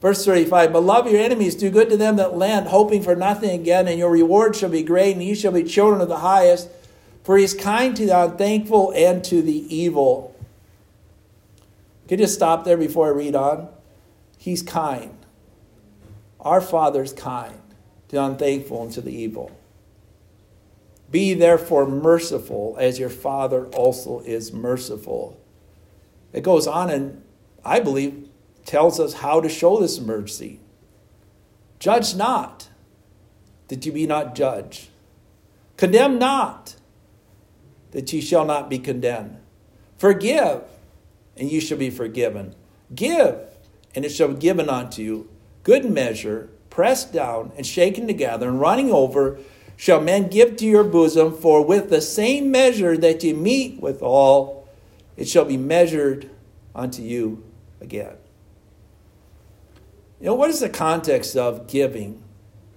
[0.00, 3.50] Verse 35 But love your enemies, do good to them that lend, hoping for nothing
[3.50, 6.68] again, and your reward shall be great, and ye shall be children of the highest.
[7.24, 10.36] For he is kind to the unthankful and to the evil.
[12.08, 13.68] Could you stop there before I read on?
[14.38, 15.16] He's kind.
[16.38, 17.60] Our Father's kind
[18.08, 19.55] to the unthankful and to the evil.
[21.10, 25.40] Be therefore merciful as your Father also is merciful.
[26.32, 27.22] It goes on and
[27.64, 28.28] I believe
[28.64, 30.60] tells us how to show this mercy.
[31.78, 32.68] Judge not,
[33.68, 34.88] that you be not judged.
[35.76, 36.76] Condemn not,
[37.92, 39.38] that ye shall not be condemned.
[39.98, 40.62] Forgive,
[41.36, 42.54] and you shall be forgiven.
[42.94, 43.36] Give,
[43.94, 45.28] and it shall be given unto you.
[45.62, 49.38] Good measure, pressed down and shaken together and running over,
[49.76, 54.66] shall men give to your bosom, for with the same measure that you meet withal,
[55.16, 56.30] it shall be measured
[56.74, 57.44] unto you
[57.80, 58.14] again.
[60.20, 62.22] You know, what is the context of giving?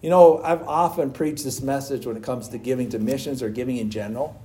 [0.02, 3.50] You know, I've often preached this message when it comes to giving to missions or
[3.50, 4.42] giving in general.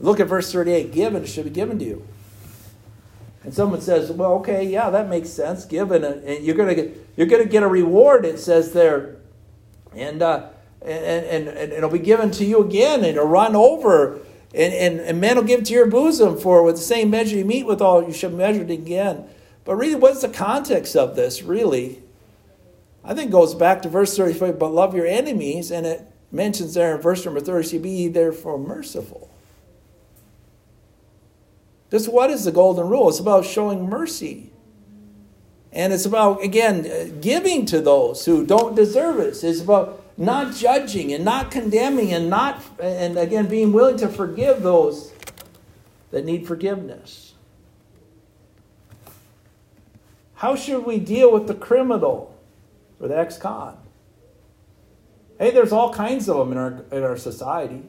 [0.00, 2.06] Look at verse 38 give and it should be given to you.
[3.42, 5.64] And someone says, well, okay, yeah, that makes sense.
[5.64, 8.72] Give and, and you're going to get you're going to get a reward, it says
[8.72, 9.16] there.
[9.94, 10.48] And, uh,
[10.86, 14.20] and, and, and, it'll be given to you again, and it'll run over.
[14.54, 17.44] And, and, and men will give to your bosom, for with the same measure you
[17.44, 19.28] meet with all, you shall measure it again.
[19.64, 22.02] But really, what's the context of this, really?
[23.04, 26.94] I think goes back to verse 35, but love your enemies, and it mentions there
[26.94, 29.30] in verse number 30, be therefore merciful.
[31.90, 33.08] Just what is the golden rule?
[33.08, 34.50] It's about showing mercy.
[35.72, 39.42] And it's about, again, giving to those who don't deserve it.
[39.44, 44.62] It's about not judging and not condemning and not, and again, being willing to forgive
[44.62, 45.12] those
[46.10, 47.34] that need forgiveness.
[50.34, 52.38] How should we deal with the criminal
[53.00, 53.76] or the ex con?
[55.38, 57.82] Hey, there's all kinds of them in our, in our society.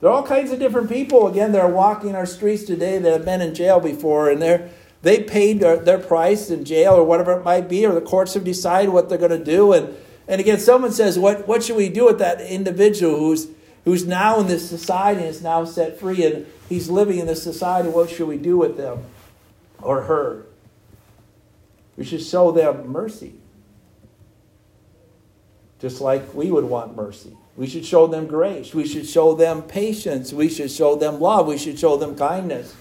[0.00, 3.12] There are all kinds of different people, again, that are walking our streets today that
[3.12, 4.70] have been in jail before, and they're
[5.02, 8.34] they paid their, their price in jail or whatever it might be, or the courts
[8.34, 9.72] have decided what they're going to do.
[9.72, 9.96] And,
[10.30, 13.48] and again, someone says, what, what should we do with that individual who's
[13.84, 17.42] who's now in this society and is now set free and he's living in this
[17.42, 17.88] society.
[17.88, 19.04] What should we do with them
[19.82, 20.46] or her?
[21.96, 23.34] We should show them mercy.
[25.80, 27.36] Just like we would want mercy.
[27.56, 28.72] We should show them grace.
[28.72, 30.32] We should show them patience.
[30.32, 31.48] We should show them love.
[31.48, 32.76] We should show them kindness.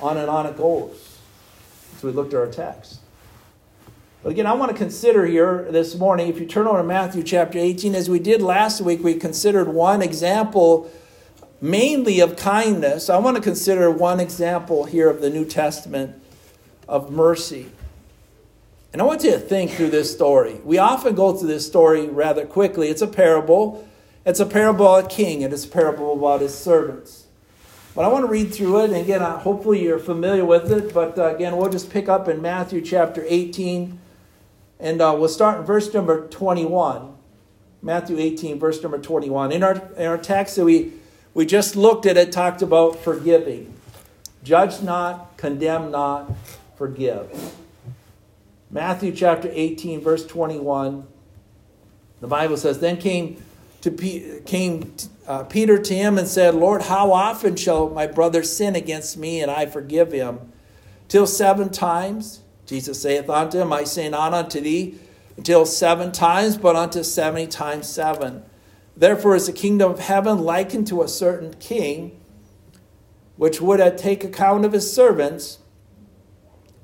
[0.00, 1.18] On and on it goes.
[1.96, 3.00] As we looked at our text.
[4.22, 7.22] But again, I want to consider here this morning, if you turn over to Matthew
[7.22, 10.90] chapter 18, as we did last week, we considered one example
[11.60, 13.08] mainly of kindness.
[13.08, 16.20] I want to consider one example here of the New Testament
[16.88, 17.70] of mercy.
[18.92, 20.60] And I want you to think through this story.
[20.64, 22.88] We often go through this story rather quickly.
[22.88, 23.86] It's a parable.
[24.26, 27.26] It's a parable about a king, and it's a parable about his servants.
[27.94, 30.92] But I want to read through it, and again, hopefully you're familiar with it.
[30.92, 33.98] But uh, again, we'll just pick up in Matthew chapter 18,
[34.80, 37.14] and uh, we'll start in verse number 21.
[37.82, 39.52] Matthew 18, verse number 21.
[39.52, 40.92] In our, in our text that we,
[41.34, 43.74] we just looked at, it talked about forgiving.
[44.42, 46.32] Judge not, condemn not,
[46.76, 47.54] forgive.
[48.70, 51.06] Matthew chapter 18, verse 21.
[52.20, 53.42] The Bible says, Then came,
[53.80, 54.94] to P- came
[55.26, 59.40] uh, Peter to him and said, Lord, how often shall my brother sin against me
[59.40, 60.52] and I forgive him?
[61.06, 62.40] Till seven times?
[62.68, 64.96] Jesus saith unto him, I say not unto thee
[65.38, 68.42] until seven times, but unto seventy times seven.
[68.94, 72.20] Therefore is the kingdom of heaven likened to a certain king,
[73.36, 75.60] which would take account of his servants.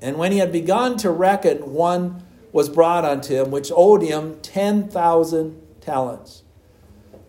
[0.01, 4.39] And when he had begun to reckon, one was brought unto him, which owed him
[4.41, 6.41] ten thousand talents.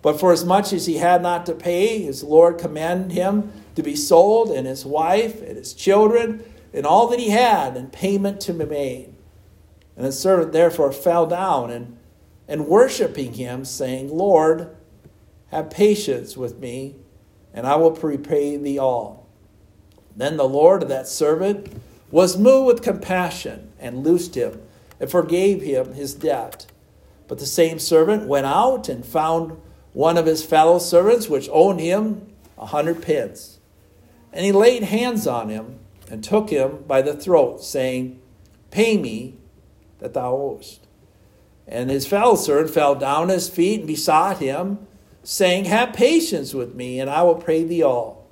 [0.00, 3.82] But for as much as he had not to pay, his Lord commanded him to
[3.82, 6.42] be sold, and his wife, and his children,
[6.76, 9.14] and all that he had, and payment to be made.
[9.96, 11.96] And the servant therefore fell down and,
[12.46, 14.76] and worshiping him, saying, Lord,
[15.48, 16.96] have patience with me,
[17.54, 19.26] and I will repay thee all.
[20.14, 21.72] Then the Lord of that servant
[22.10, 24.60] was moved with compassion and loosed him
[25.00, 26.66] and forgave him his debt.
[27.26, 29.60] But the same servant went out and found
[29.94, 32.26] one of his fellow servants which owed him
[32.58, 33.58] a hundred pence.
[34.30, 35.78] And he laid hands on him
[36.10, 38.20] and took him by the throat, saying,
[38.70, 39.36] Pay me
[39.98, 40.86] that thou owest.
[41.66, 44.86] And his fellow servant fell down at his feet and besought him,
[45.22, 48.26] saying, Have patience with me, and I will pay thee all.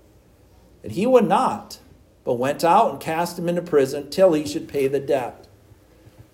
[0.82, 1.78] And he would not
[2.24, 5.46] but went out and cast him into prison till he should pay the debt.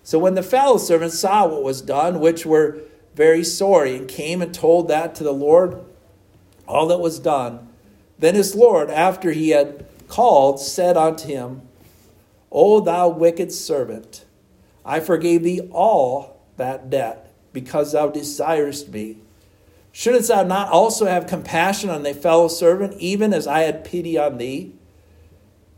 [0.03, 2.79] So when the fellow servants saw what was done, which were
[3.13, 5.83] very sorry, and came and told that to the Lord,
[6.67, 7.67] all that was done,
[8.17, 11.61] then his Lord, after he had called, said unto him,
[12.51, 14.25] O thou wicked servant,
[14.83, 19.17] I forgave thee all that debt, because thou desirest me.
[19.93, 24.17] Shouldst thou not also have compassion on thy fellow servant, even as I had pity
[24.17, 24.73] on thee?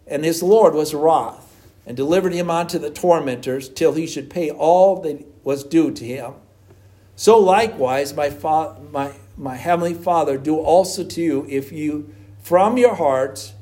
[0.08, 4.50] And his Lord was wroth, and delivered him unto the tormentors, till he should pay
[4.50, 6.34] all that was due to him.
[7.16, 12.78] So likewise, my, fa- my, my heavenly Father do also to you, if you from
[12.78, 13.53] your hearts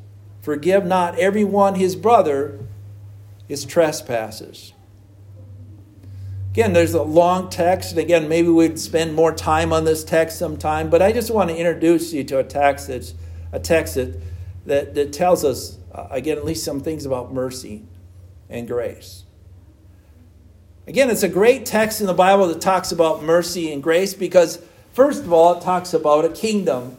[0.42, 2.60] forgive not every one his brother
[3.48, 4.74] his trespasses.
[6.52, 10.38] Again, there's a long text, and again, maybe we'd spend more time on this text
[10.38, 13.14] sometime, but I just want to introduce you to a text that's
[13.52, 14.20] a text that,
[14.66, 17.84] that, that tells us uh, again, at least some things about mercy
[18.50, 19.24] and grace.
[20.88, 24.62] Again, it's a great text in the Bible that talks about mercy and grace because,
[24.94, 26.98] first of all, it talks about a kingdom.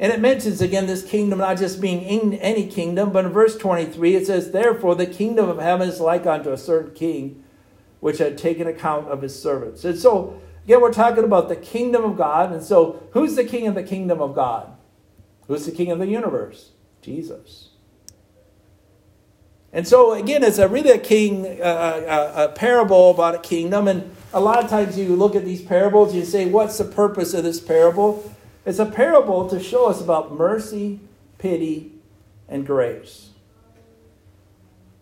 [0.00, 3.56] And it mentions again this kingdom not just being in any kingdom, but in verse
[3.56, 7.42] 23 it says, Therefore, the kingdom of heaven is like unto a certain king
[8.00, 9.84] which had taken account of his servants.
[9.84, 12.52] And so, again, we're talking about the kingdom of God.
[12.52, 14.72] And so, who's the king of the kingdom of God?
[15.48, 16.70] Who's the king of the universe?
[17.02, 17.70] Jesus.
[19.72, 23.86] And so, again, it's a really a king, uh, a, a, parable about a kingdom.
[23.88, 27.34] And a lot of times you look at these parables, you say, what's the purpose
[27.34, 28.34] of this parable?
[28.64, 31.00] It's a parable to show us about mercy,
[31.38, 31.92] pity,
[32.48, 33.30] and grace.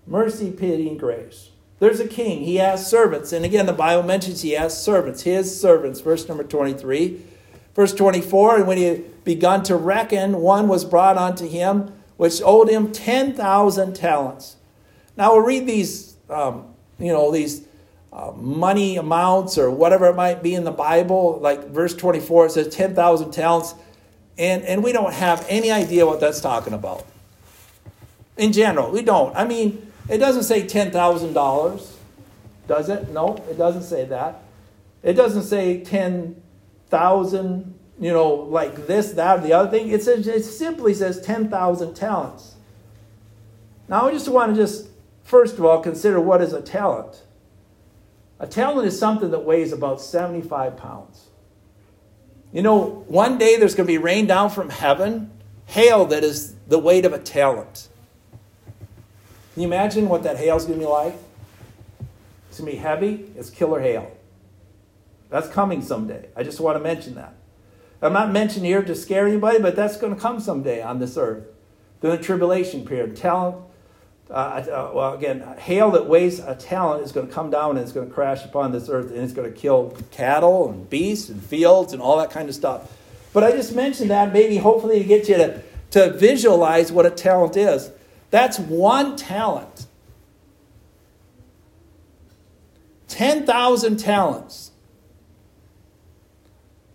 [0.07, 1.51] Mercy, pity, and grace.
[1.79, 2.45] There's a king.
[2.45, 3.33] He has servants.
[3.33, 6.01] And again, the Bible mentions he has servants, his servants.
[6.01, 7.23] Verse number 23.
[7.75, 12.41] Verse 24, and when he had begun to reckon, one was brought unto him which
[12.43, 14.57] owed him 10,000 talents.
[15.17, 17.66] Now we'll read these, um, you know, these
[18.17, 21.39] uh, money amounts or whatever it might be in the Bible.
[21.39, 23.75] Like verse 24, it says 10,000 talents.
[24.39, 27.05] And, and we don't have any idea what that's talking about.
[28.39, 29.37] In general, we don't.
[29.37, 31.93] I mean, it doesn't say $10,000,
[32.67, 33.11] does it?
[33.11, 34.43] No, it doesn't say that.
[35.03, 39.89] It doesn't say 10,000 you know, like this, that, or the other thing.
[39.89, 42.55] It, says, it simply says 10,000 talents.
[43.89, 44.89] Now, I just want to just,
[45.23, 47.23] first of all, consider what is a talent.
[48.39, 51.27] A talent is something that weighs about 75 pounds.
[52.53, 55.31] You know, one day there's going to be rain down from heaven,
[55.67, 57.89] hail that is the weight of a talent.
[59.55, 61.15] Can you imagine what that hail is going to be like?
[62.49, 64.11] It's going to be heavy, it's killer hail.
[65.31, 66.29] That's coming someday.
[66.37, 67.35] I just want to mention that.
[68.03, 71.17] I'm not mentioning here to scare anybody, but that's going to come someday on this
[71.17, 71.45] earth
[72.01, 73.17] during the tribulation period.
[73.17, 73.57] Talent,
[74.31, 77.79] uh, uh, well, again, hail that weighs a talent is going to come down and
[77.79, 81.29] it's going to crash upon this earth and it's going to kill cattle and beasts
[81.29, 82.93] and fields and all that kind of stuff.
[83.33, 85.63] But I just mentioned that maybe hopefully to get you to,
[85.93, 87.91] to visualize what a talent is.
[88.31, 89.87] That's one talent.
[93.07, 94.73] 10,000 talents.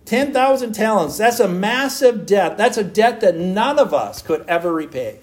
[0.04, 1.18] 10,000 talents.
[1.18, 2.58] That's a massive debt.
[2.58, 5.21] That's a debt that none of us could ever repay.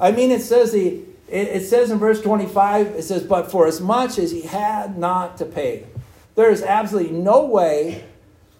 [0.00, 3.80] I mean, it says the it, says in verse 25, it says, But for as
[3.80, 5.86] much as he had not to pay,
[6.34, 8.04] there is absolutely no way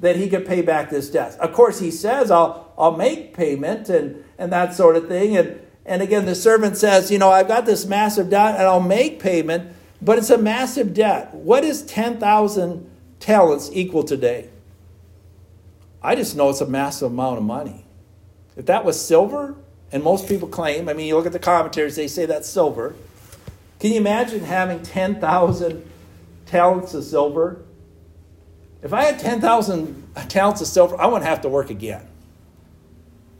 [0.01, 1.37] that he could pay back this debt.
[1.39, 5.37] Of course, he says, I'll, I'll make payment and, and that sort of thing.
[5.37, 8.81] And, and again, the servant says, You know, I've got this massive debt and I'll
[8.81, 9.73] make payment,
[10.03, 11.33] but it's a massive debt.
[11.35, 14.51] What is 10,000 talents equal today?
[16.03, 17.85] I just know it's a massive amount of money.
[18.57, 19.57] If that was silver,
[19.97, 22.95] and most people claim, I mean, you look at the commentaries, they say that's silver.
[23.81, 25.91] Can you imagine having 10,000
[26.45, 27.63] talents of silver?
[28.83, 32.07] If I had 10,000 talents of silver, I wouldn't have to work again.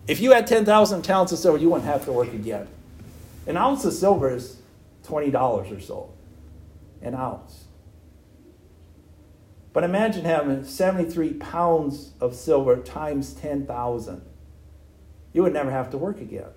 [0.09, 2.69] If you had 10,000 talents of silver, you wouldn't have to work again.
[3.47, 4.57] An ounce of silver is
[5.05, 6.11] $20 or so.
[7.03, 7.65] An ounce.
[9.75, 14.23] But imagine having 73 pounds of silver times 10,000.
[15.37, 16.49] You would never have to work again.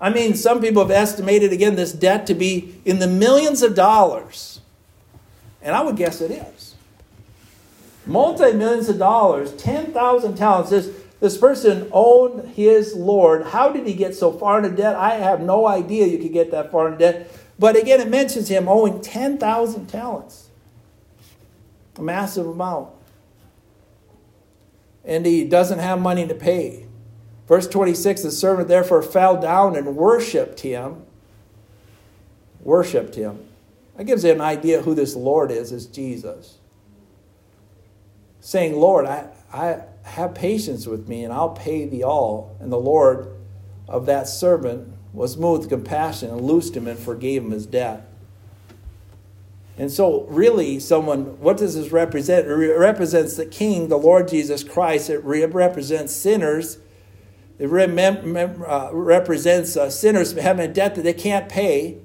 [0.00, 3.74] I mean, some people have estimated, again, this debt to be in the millions of
[3.74, 4.62] dollars.
[5.60, 6.74] And I would guess it is.
[8.06, 10.70] Multi millions of dollars, 10,000 talents.
[10.70, 10.88] This,
[11.20, 13.48] this person owned his Lord.
[13.48, 14.96] How did he get so far into debt?
[14.96, 17.30] I have no idea you could get that far into debt.
[17.58, 20.48] But again, it mentions him owing 10,000 talents
[21.98, 22.88] a massive amount.
[25.04, 26.85] And he doesn't have money to pay.
[27.46, 31.04] Verse 26 the servant therefore fell down and worshiped him.
[32.60, 33.46] Worshipped him.
[33.96, 36.58] That gives you an idea who this Lord is, is Jesus.
[38.40, 42.56] Saying, Lord, I, I have patience with me and I'll pay thee all.
[42.60, 43.28] And the Lord
[43.88, 48.06] of that servant was moved with compassion and loosed him and forgave him his debt.
[49.78, 52.46] And so, really, someone, what does this represent?
[52.46, 55.10] It represents the King, the Lord Jesus Christ.
[55.10, 56.78] It represents sinners.
[57.58, 61.98] It uh, represents uh, sinners having a debt that they can't pay.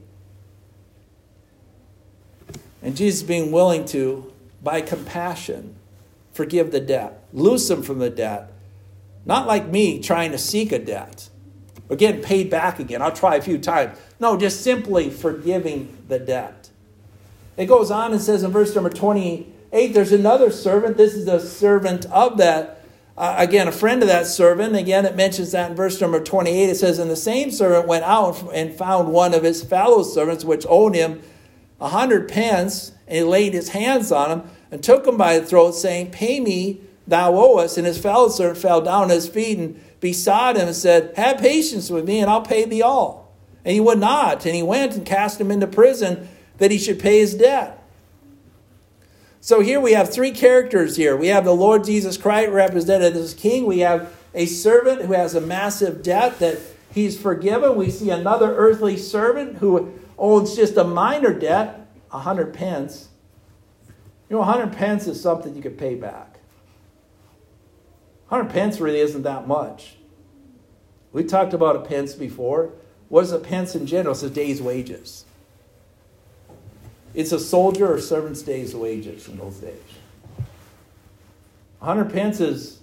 [2.81, 4.31] And Jesus being willing to,
[4.63, 5.75] by compassion,
[6.33, 8.51] forgive the debt, loose them from the debt.
[9.25, 11.29] Not like me trying to seek a debt
[11.89, 13.01] or getting paid back again.
[13.01, 13.99] I'll try a few times.
[14.19, 16.69] No, just simply forgiving the debt.
[17.57, 20.97] It goes on and says in verse number 28 there's another servant.
[20.97, 22.80] This is a servant of that.
[23.17, 24.75] Uh, again, a friend of that servant.
[24.75, 26.69] Again, it mentions that in verse number 28.
[26.69, 30.45] It says, And the same servant went out and found one of his fellow servants,
[30.45, 31.21] which owed him
[31.79, 35.45] a hundred pence, and he laid his hands on him and took him by the
[35.45, 37.77] throat, saying, Pay me, thou owest.
[37.77, 41.39] And his fellow servant fell down at his feet and besought him and said, Have
[41.39, 43.35] patience with me, and I'll pay thee all.
[43.65, 44.45] And he would not.
[44.45, 47.80] And he went and cast him into prison that he should pay his debt.
[49.43, 51.17] So here we have three characters here.
[51.17, 53.65] We have the Lord Jesus Christ represented as king.
[53.65, 56.59] We have a servant who has a massive debt that
[56.93, 57.75] he's forgiven.
[57.75, 63.09] We see another earthly servant who owns just a minor debt, a hundred pence.
[64.29, 66.37] You know, a hundred pence is something you could pay back.
[68.27, 69.95] Hundred pence really isn't that much.
[71.11, 72.73] We talked about a pence before.
[73.09, 74.13] What is a pence in general?
[74.13, 75.25] It's a day's wages.
[77.13, 79.81] It's a soldier or servant's day's wages in those days.
[81.79, 82.79] 100 pence is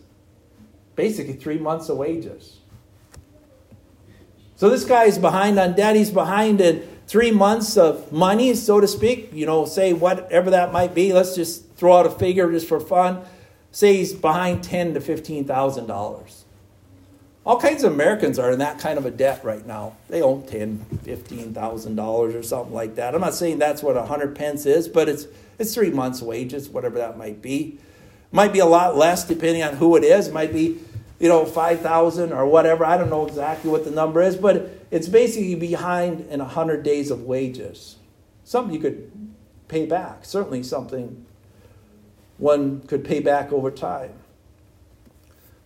[0.97, 2.59] basically three months of wages.
[4.57, 5.95] So this guy is behind on debt.
[5.95, 9.31] He's behind in three months of money, so to speak.
[9.33, 11.12] You know, say whatever that might be.
[11.12, 13.22] Let's just throw out a figure just for fun.
[13.70, 16.45] Say he's behind ten to fifteen thousand dollars.
[17.49, 19.97] All kinds of Americans are in that kind of a debt right now.
[20.11, 23.15] They owe ten, fifteen thousand dollars or something like that.
[23.15, 25.27] I'm not saying that's what a hundred pence is, but it's
[25.59, 27.79] it's three months' wages, whatever that might be.
[28.33, 30.31] Might be a lot less depending on who it is.
[30.31, 30.79] Might be,
[31.19, 32.85] you know, 5,000 or whatever.
[32.85, 36.83] I don't know exactly what the number is, but it's basically behind in a 100
[36.83, 37.97] days of wages.
[38.45, 39.11] Something you could
[39.69, 40.27] pay back.
[40.27, 41.25] Certainly something
[42.37, 44.13] one could pay back over time.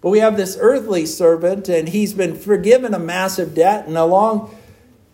[0.02, 4.54] But we have this earthly servant, and he's been forgiven a massive debt, and along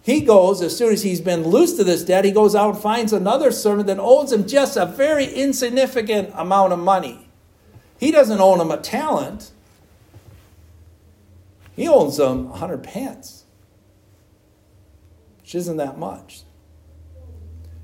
[0.03, 2.83] he goes, as soon as he's been loosed to this debt, he goes out and
[2.83, 7.29] finds another servant that owes him just a very insignificant amount of money.
[8.01, 9.51] He doesn't owe him a talent,
[11.77, 13.45] he owes him a 100 pence,
[15.43, 16.45] which isn't that much.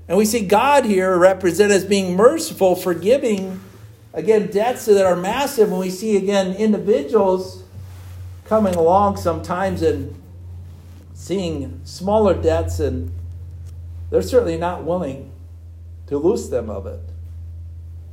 [0.07, 3.61] And we see God here represented as being merciful, forgiving,
[4.15, 5.69] again, debts that are massive.
[5.69, 7.63] And we see, again, individuals
[8.45, 10.19] coming along sometimes and
[11.13, 13.11] seeing smaller debts, and
[14.09, 15.31] they're certainly not willing
[16.07, 16.99] to loose them of it.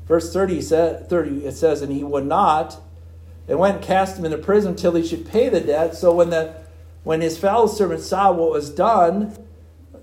[0.07, 2.81] Verse 30, 30 it says, And he would not,
[3.49, 5.95] and went and cast him into prison till he should pay the debt.
[5.95, 6.55] So when, the,
[7.05, 9.37] when his fellow servants saw what was done,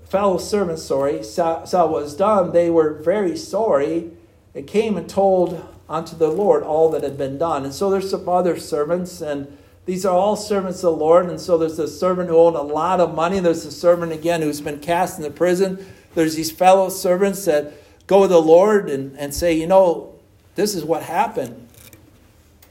[0.04, 4.10] fellow servants, sorry, saw, saw what was done, they were very sorry
[4.54, 7.64] and came and told unto the Lord all that had been done.
[7.64, 11.26] And so there's some other servants, and these are all servants of the Lord.
[11.26, 13.40] And so there's a servant who owed a lot of money.
[13.40, 15.84] There's a servant again who's been cast into prison.
[16.14, 17.72] There's these fellow servants that
[18.06, 20.14] go to the Lord and, and say, you know,
[20.54, 21.68] this is what happened.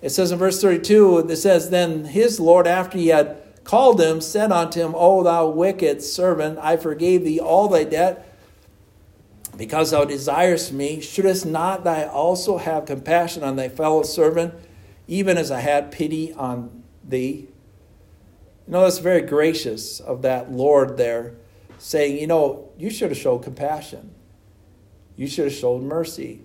[0.02, 4.22] It says in verse 32, it says, Then his Lord, after he had called him,
[4.22, 8.29] said unto him, O thou wicked servant, I forgave thee all thy debt,
[9.60, 11.02] because thou desirest me.
[11.02, 14.54] Shouldest not thou also have compassion on thy fellow servant,
[15.06, 17.50] even as I had pity on thee?
[18.66, 21.34] You know, that's very gracious of that Lord there,
[21.78, 24.16] saying, You know, you should have showed compassion.
[25.18, 26.40] You should have showed mercy.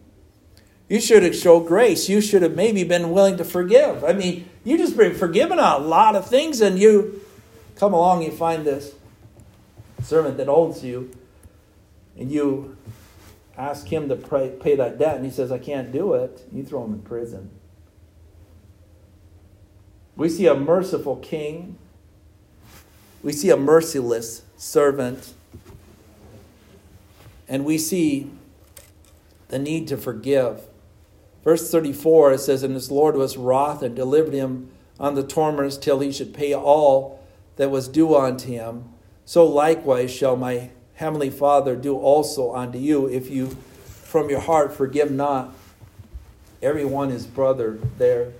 [0.88, 2.08] You should have showed grace.
[2.08, 4.02] You should have maybe been willing to forgive.
[4.02, 7.20] I mean, you just been forgiven a lot of things, and you
[7.76, 8.92] come along, you find this
[10.02, 11.12] servant that owns you,
[12.18, 12.73] and you
[13.56, 16.46] ask him to pray, pay that debt, and he says, I can't do it.
[16.52, 17.50] You throw him in prison.
[20.16, 21.76] We see a merciful king.
[23.22, 25.34] We see a merciless servant.
[27.48, 28.30] And we see
[29.48, 30.62] the need to forgive.
[31.42, 35.76] Verse 34, it says, And his Lord was wroth and delivered him on the tormentors
[35.76, 37.22] till he should pay all
[37.56, 38.88] that was due unto him.
[39.24, 44.72] So likewise shall my heavenly Father do also unto you if you from your heart
[44.72, 45.54] forgive not
[46.62, 48.32] every one his brother their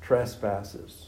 [0.00, 1.06] trespasses.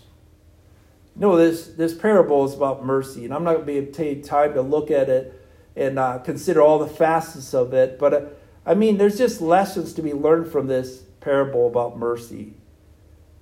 [1.15, 4.55] No, this, this parable is about mercy, and I'm not going to be take time
[4.55, 5.39] to look at it
[5.77, 8.21] and uh, consider all the facets of it, but uh,
[8.65, 12.55] I mean, there's just lessons to be learned from this parable about mercy.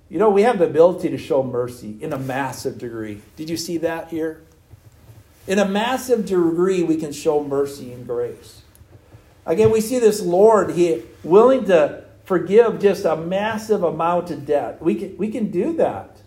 [0.09, 3.21] You know, we have the ability to show mercy in a massive degree.
[3.35, 4.41] Did you see that here?
[5.47, 8.61] In a massive degree, we can show mercy and grace.
[9.45, 14.81] Again, we see this Lord, He willing to forgive just a massive amount of debt.
[14.81, 16.21] We can, we can do that.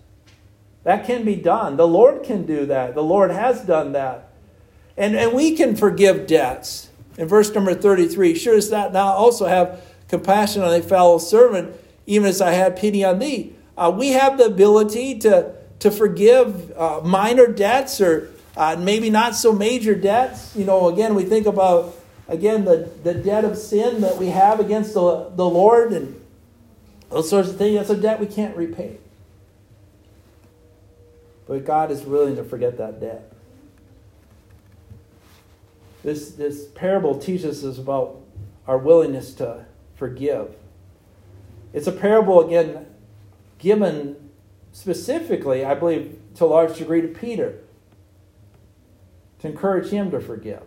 [0.82, 1.76] That can be done.
[1.76, 2.94] The Lord can do that.
[2.94, 4.30] The Lord has done that.
[4.96, 6.90] And, and we can forgive debts.
[7.16, 11.74] In verse number 33, sure as that now also have compassion on a fellow servant,
[12.06, 13.54] even as I had pity on thee.
[13.78, 19.34] Uh, we have the ability to, to forgive uh, minor debts or uh, maybe not
[19.34, 20.54] so major debts.
[20.54, 21.96] You know, again, we think about,
[22.28, 26.20] again, the, the debt of sin that we have against the, the Lord and
[27.10, 27.76] those sorts of things.
[27.76, 28.98] That's a debt we can't repay.
[31.46, 33.30] But God is willing to forget that debt.
[36.02, 38.20] This, this parable teaches us about
[38.66, 39.64] our willingness to
[39.96, 40.54] forgive.
[41.72, 42.86] It's a parable, again,
[43.58, 44.30] given
[44.72, 47.58] specifically, I believe, to a large degree to Peter
[49.44, 50.62] to encourage him to forgive.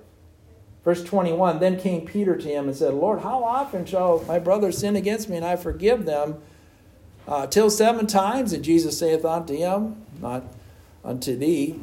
[0.84, 4.72] Verse 21 Then came Peter to him and said, Lord, how often shall my brother
[4.72, 6.40] sin against me and I forgive them?
[7.28, 8.54] Uh, till seven times?
[8.54, 10.44] And Jesus saith unto him, Not
[11.04, 11.80] unto thee,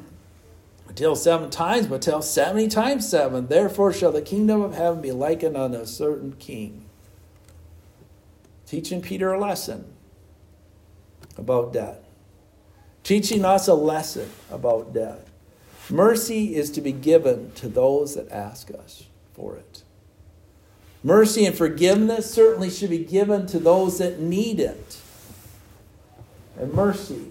[0.94, 3.48] till seven times, but till seventy times seven.
[3.48, 6.84] Therefore shall the kingdom of heaven be likened unto a certain king.
[8.66, 9.92] Teaching Peter a lesson
[11.36, 12.04] about debt,
[13.02, 15.26] teaching us a lesson about debt.
[15.90, 19.04] Mercy is to be given to those that ask us
[19.34, 19.82] for it.
[21.02, 24.98] Mercy and forgiveness certainly should be given to those that need it.
[26.58, 27.30] And mercy,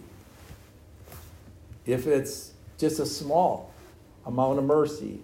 [1.85, 3.73] if it's just a small
[4.25, 5.19] amount of mercy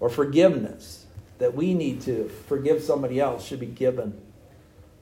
[0.00, 1.06] or forgiveness
[1.38, 4.18] that we need to forgive somebody else, should be given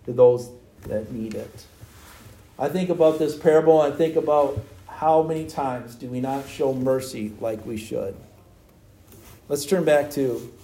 [0.06, 0.50] to those
[0.88, 1.64] that need it.
[2.58, 4.58] I think about this parable, I think about
[5.02, 8.14] how many times do we not show mercy like we should.
[9.48, 10.54] Let's turn back to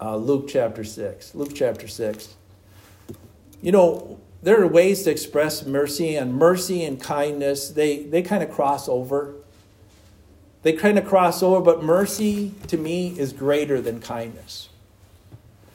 [0.00, 1.34] uh, Luke chapter 6.
[1.34, 2.34] Luke chapter 6.
[3.60, 8.42] You know, there are ways to express mercy, and mercy and kindness, they, they kind
[8.42, 9.34] of cross over.
[10.62, 14.70] They kind of cross over, but mercy to me is greater than kindness.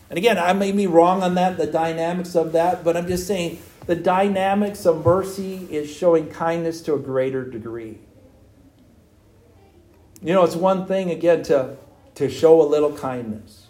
[0.10, 3.28] And again, I may be wrong on that, the dynamics of that, but I'm just
[3.28, 8.00] saying the dynamics of mercy is showing kindness to a greater degree.
[10.22, 11.76] You know, it's one thing, again, to,
[12.16, 13.68] to show a little kindness,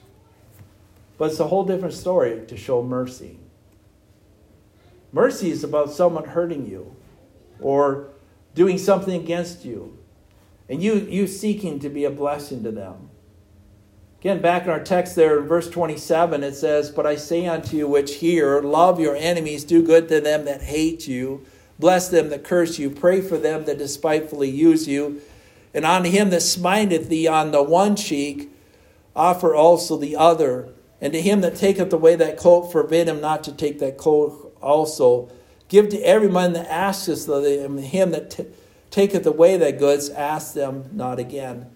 [1.18, 3.39] but it's a whole different story to show mercy.
[5.11, 6.95] Mercy is about someone hurting you
[7.59, 8.09] or
[8.53, 9.97] doing something against you,
[10.70, 13.09] and you, you seeking to be a blessing to them.
[14.24, 17.76] Again, back in our text there in verse 27, it says, But I say unto
[17.76, 21.45] you which hear, love your enemies, do good to them that hate you,
[21.78, 25.21] bless them that curse you, pray for them that despitefully use you,
[25.74, 28.49] and on him that smiteth thee on the one cheek,
[29.13, 30.69] offer also the other.
[31.01, 34.55] And to him that taketh away that coat, forbid him not to take that coat
[34.61, 35.30] also.
[35.67, 38.45] Give to every man that asketh them, him that t-
[38.89, 41.72] taketh away that goods, ask them not again.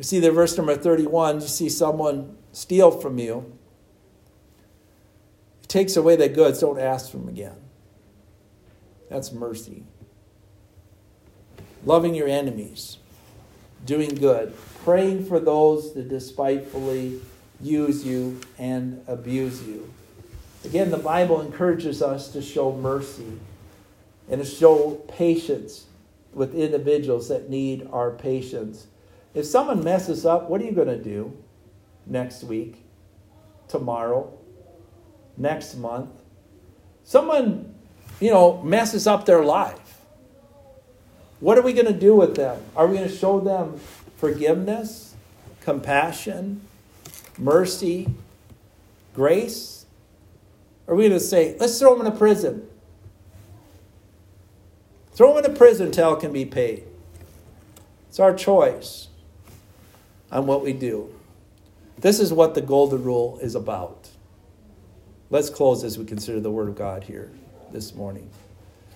[0.00, 3.58] You see the verse number 31, you see someone steal from you.
[5.68, 7.56] Takes away their goods, don't ask for them again.
[9.10, 9.84] That's mercy.
[11.84, 12.96] Loving your enemies,
[13.84, 17.20] doing good, praying for those that despitefully
[17.60, 19.92] use you and abuse you.
[20.64, 23.38] Again, the Bible encourages us to show mercy
[24.30, 25.84] and to show patience
[26.32, 28.86] with individuals that need our patience.
[29.32, 31.36] If someone messes up, what are you going to do
[32.06, 32.84] next week,
[33.68, 34.36] tomorrow,
[35.36, 36.10] next month?
[37.04, 37.74] Someone,
[38.20, 40.00] you know, messes up their life.
[41.38, 42.60] What are we going to do with them?
[42.74, 43.80] Are we going to show them
[44.16, 45.14] forgiveness,
[45.60, 46.60] compassion,
[47.38, 48.12] mercy,
[49.14, 49.86] grace?
[50.88, 52.68] Are we going to say, let's throw them in a prison?
[55.12, 56.84] Throw them in a prison until it can be paid.
[58.08, 59.09] It's our choice
[60.30, 61.12] on what we do.
[61.98, 64.10] This is what the golden rule is about.
[65.28, 67.30] Let's close as we consider the Word of God here
[67.72, 68.30] this morning.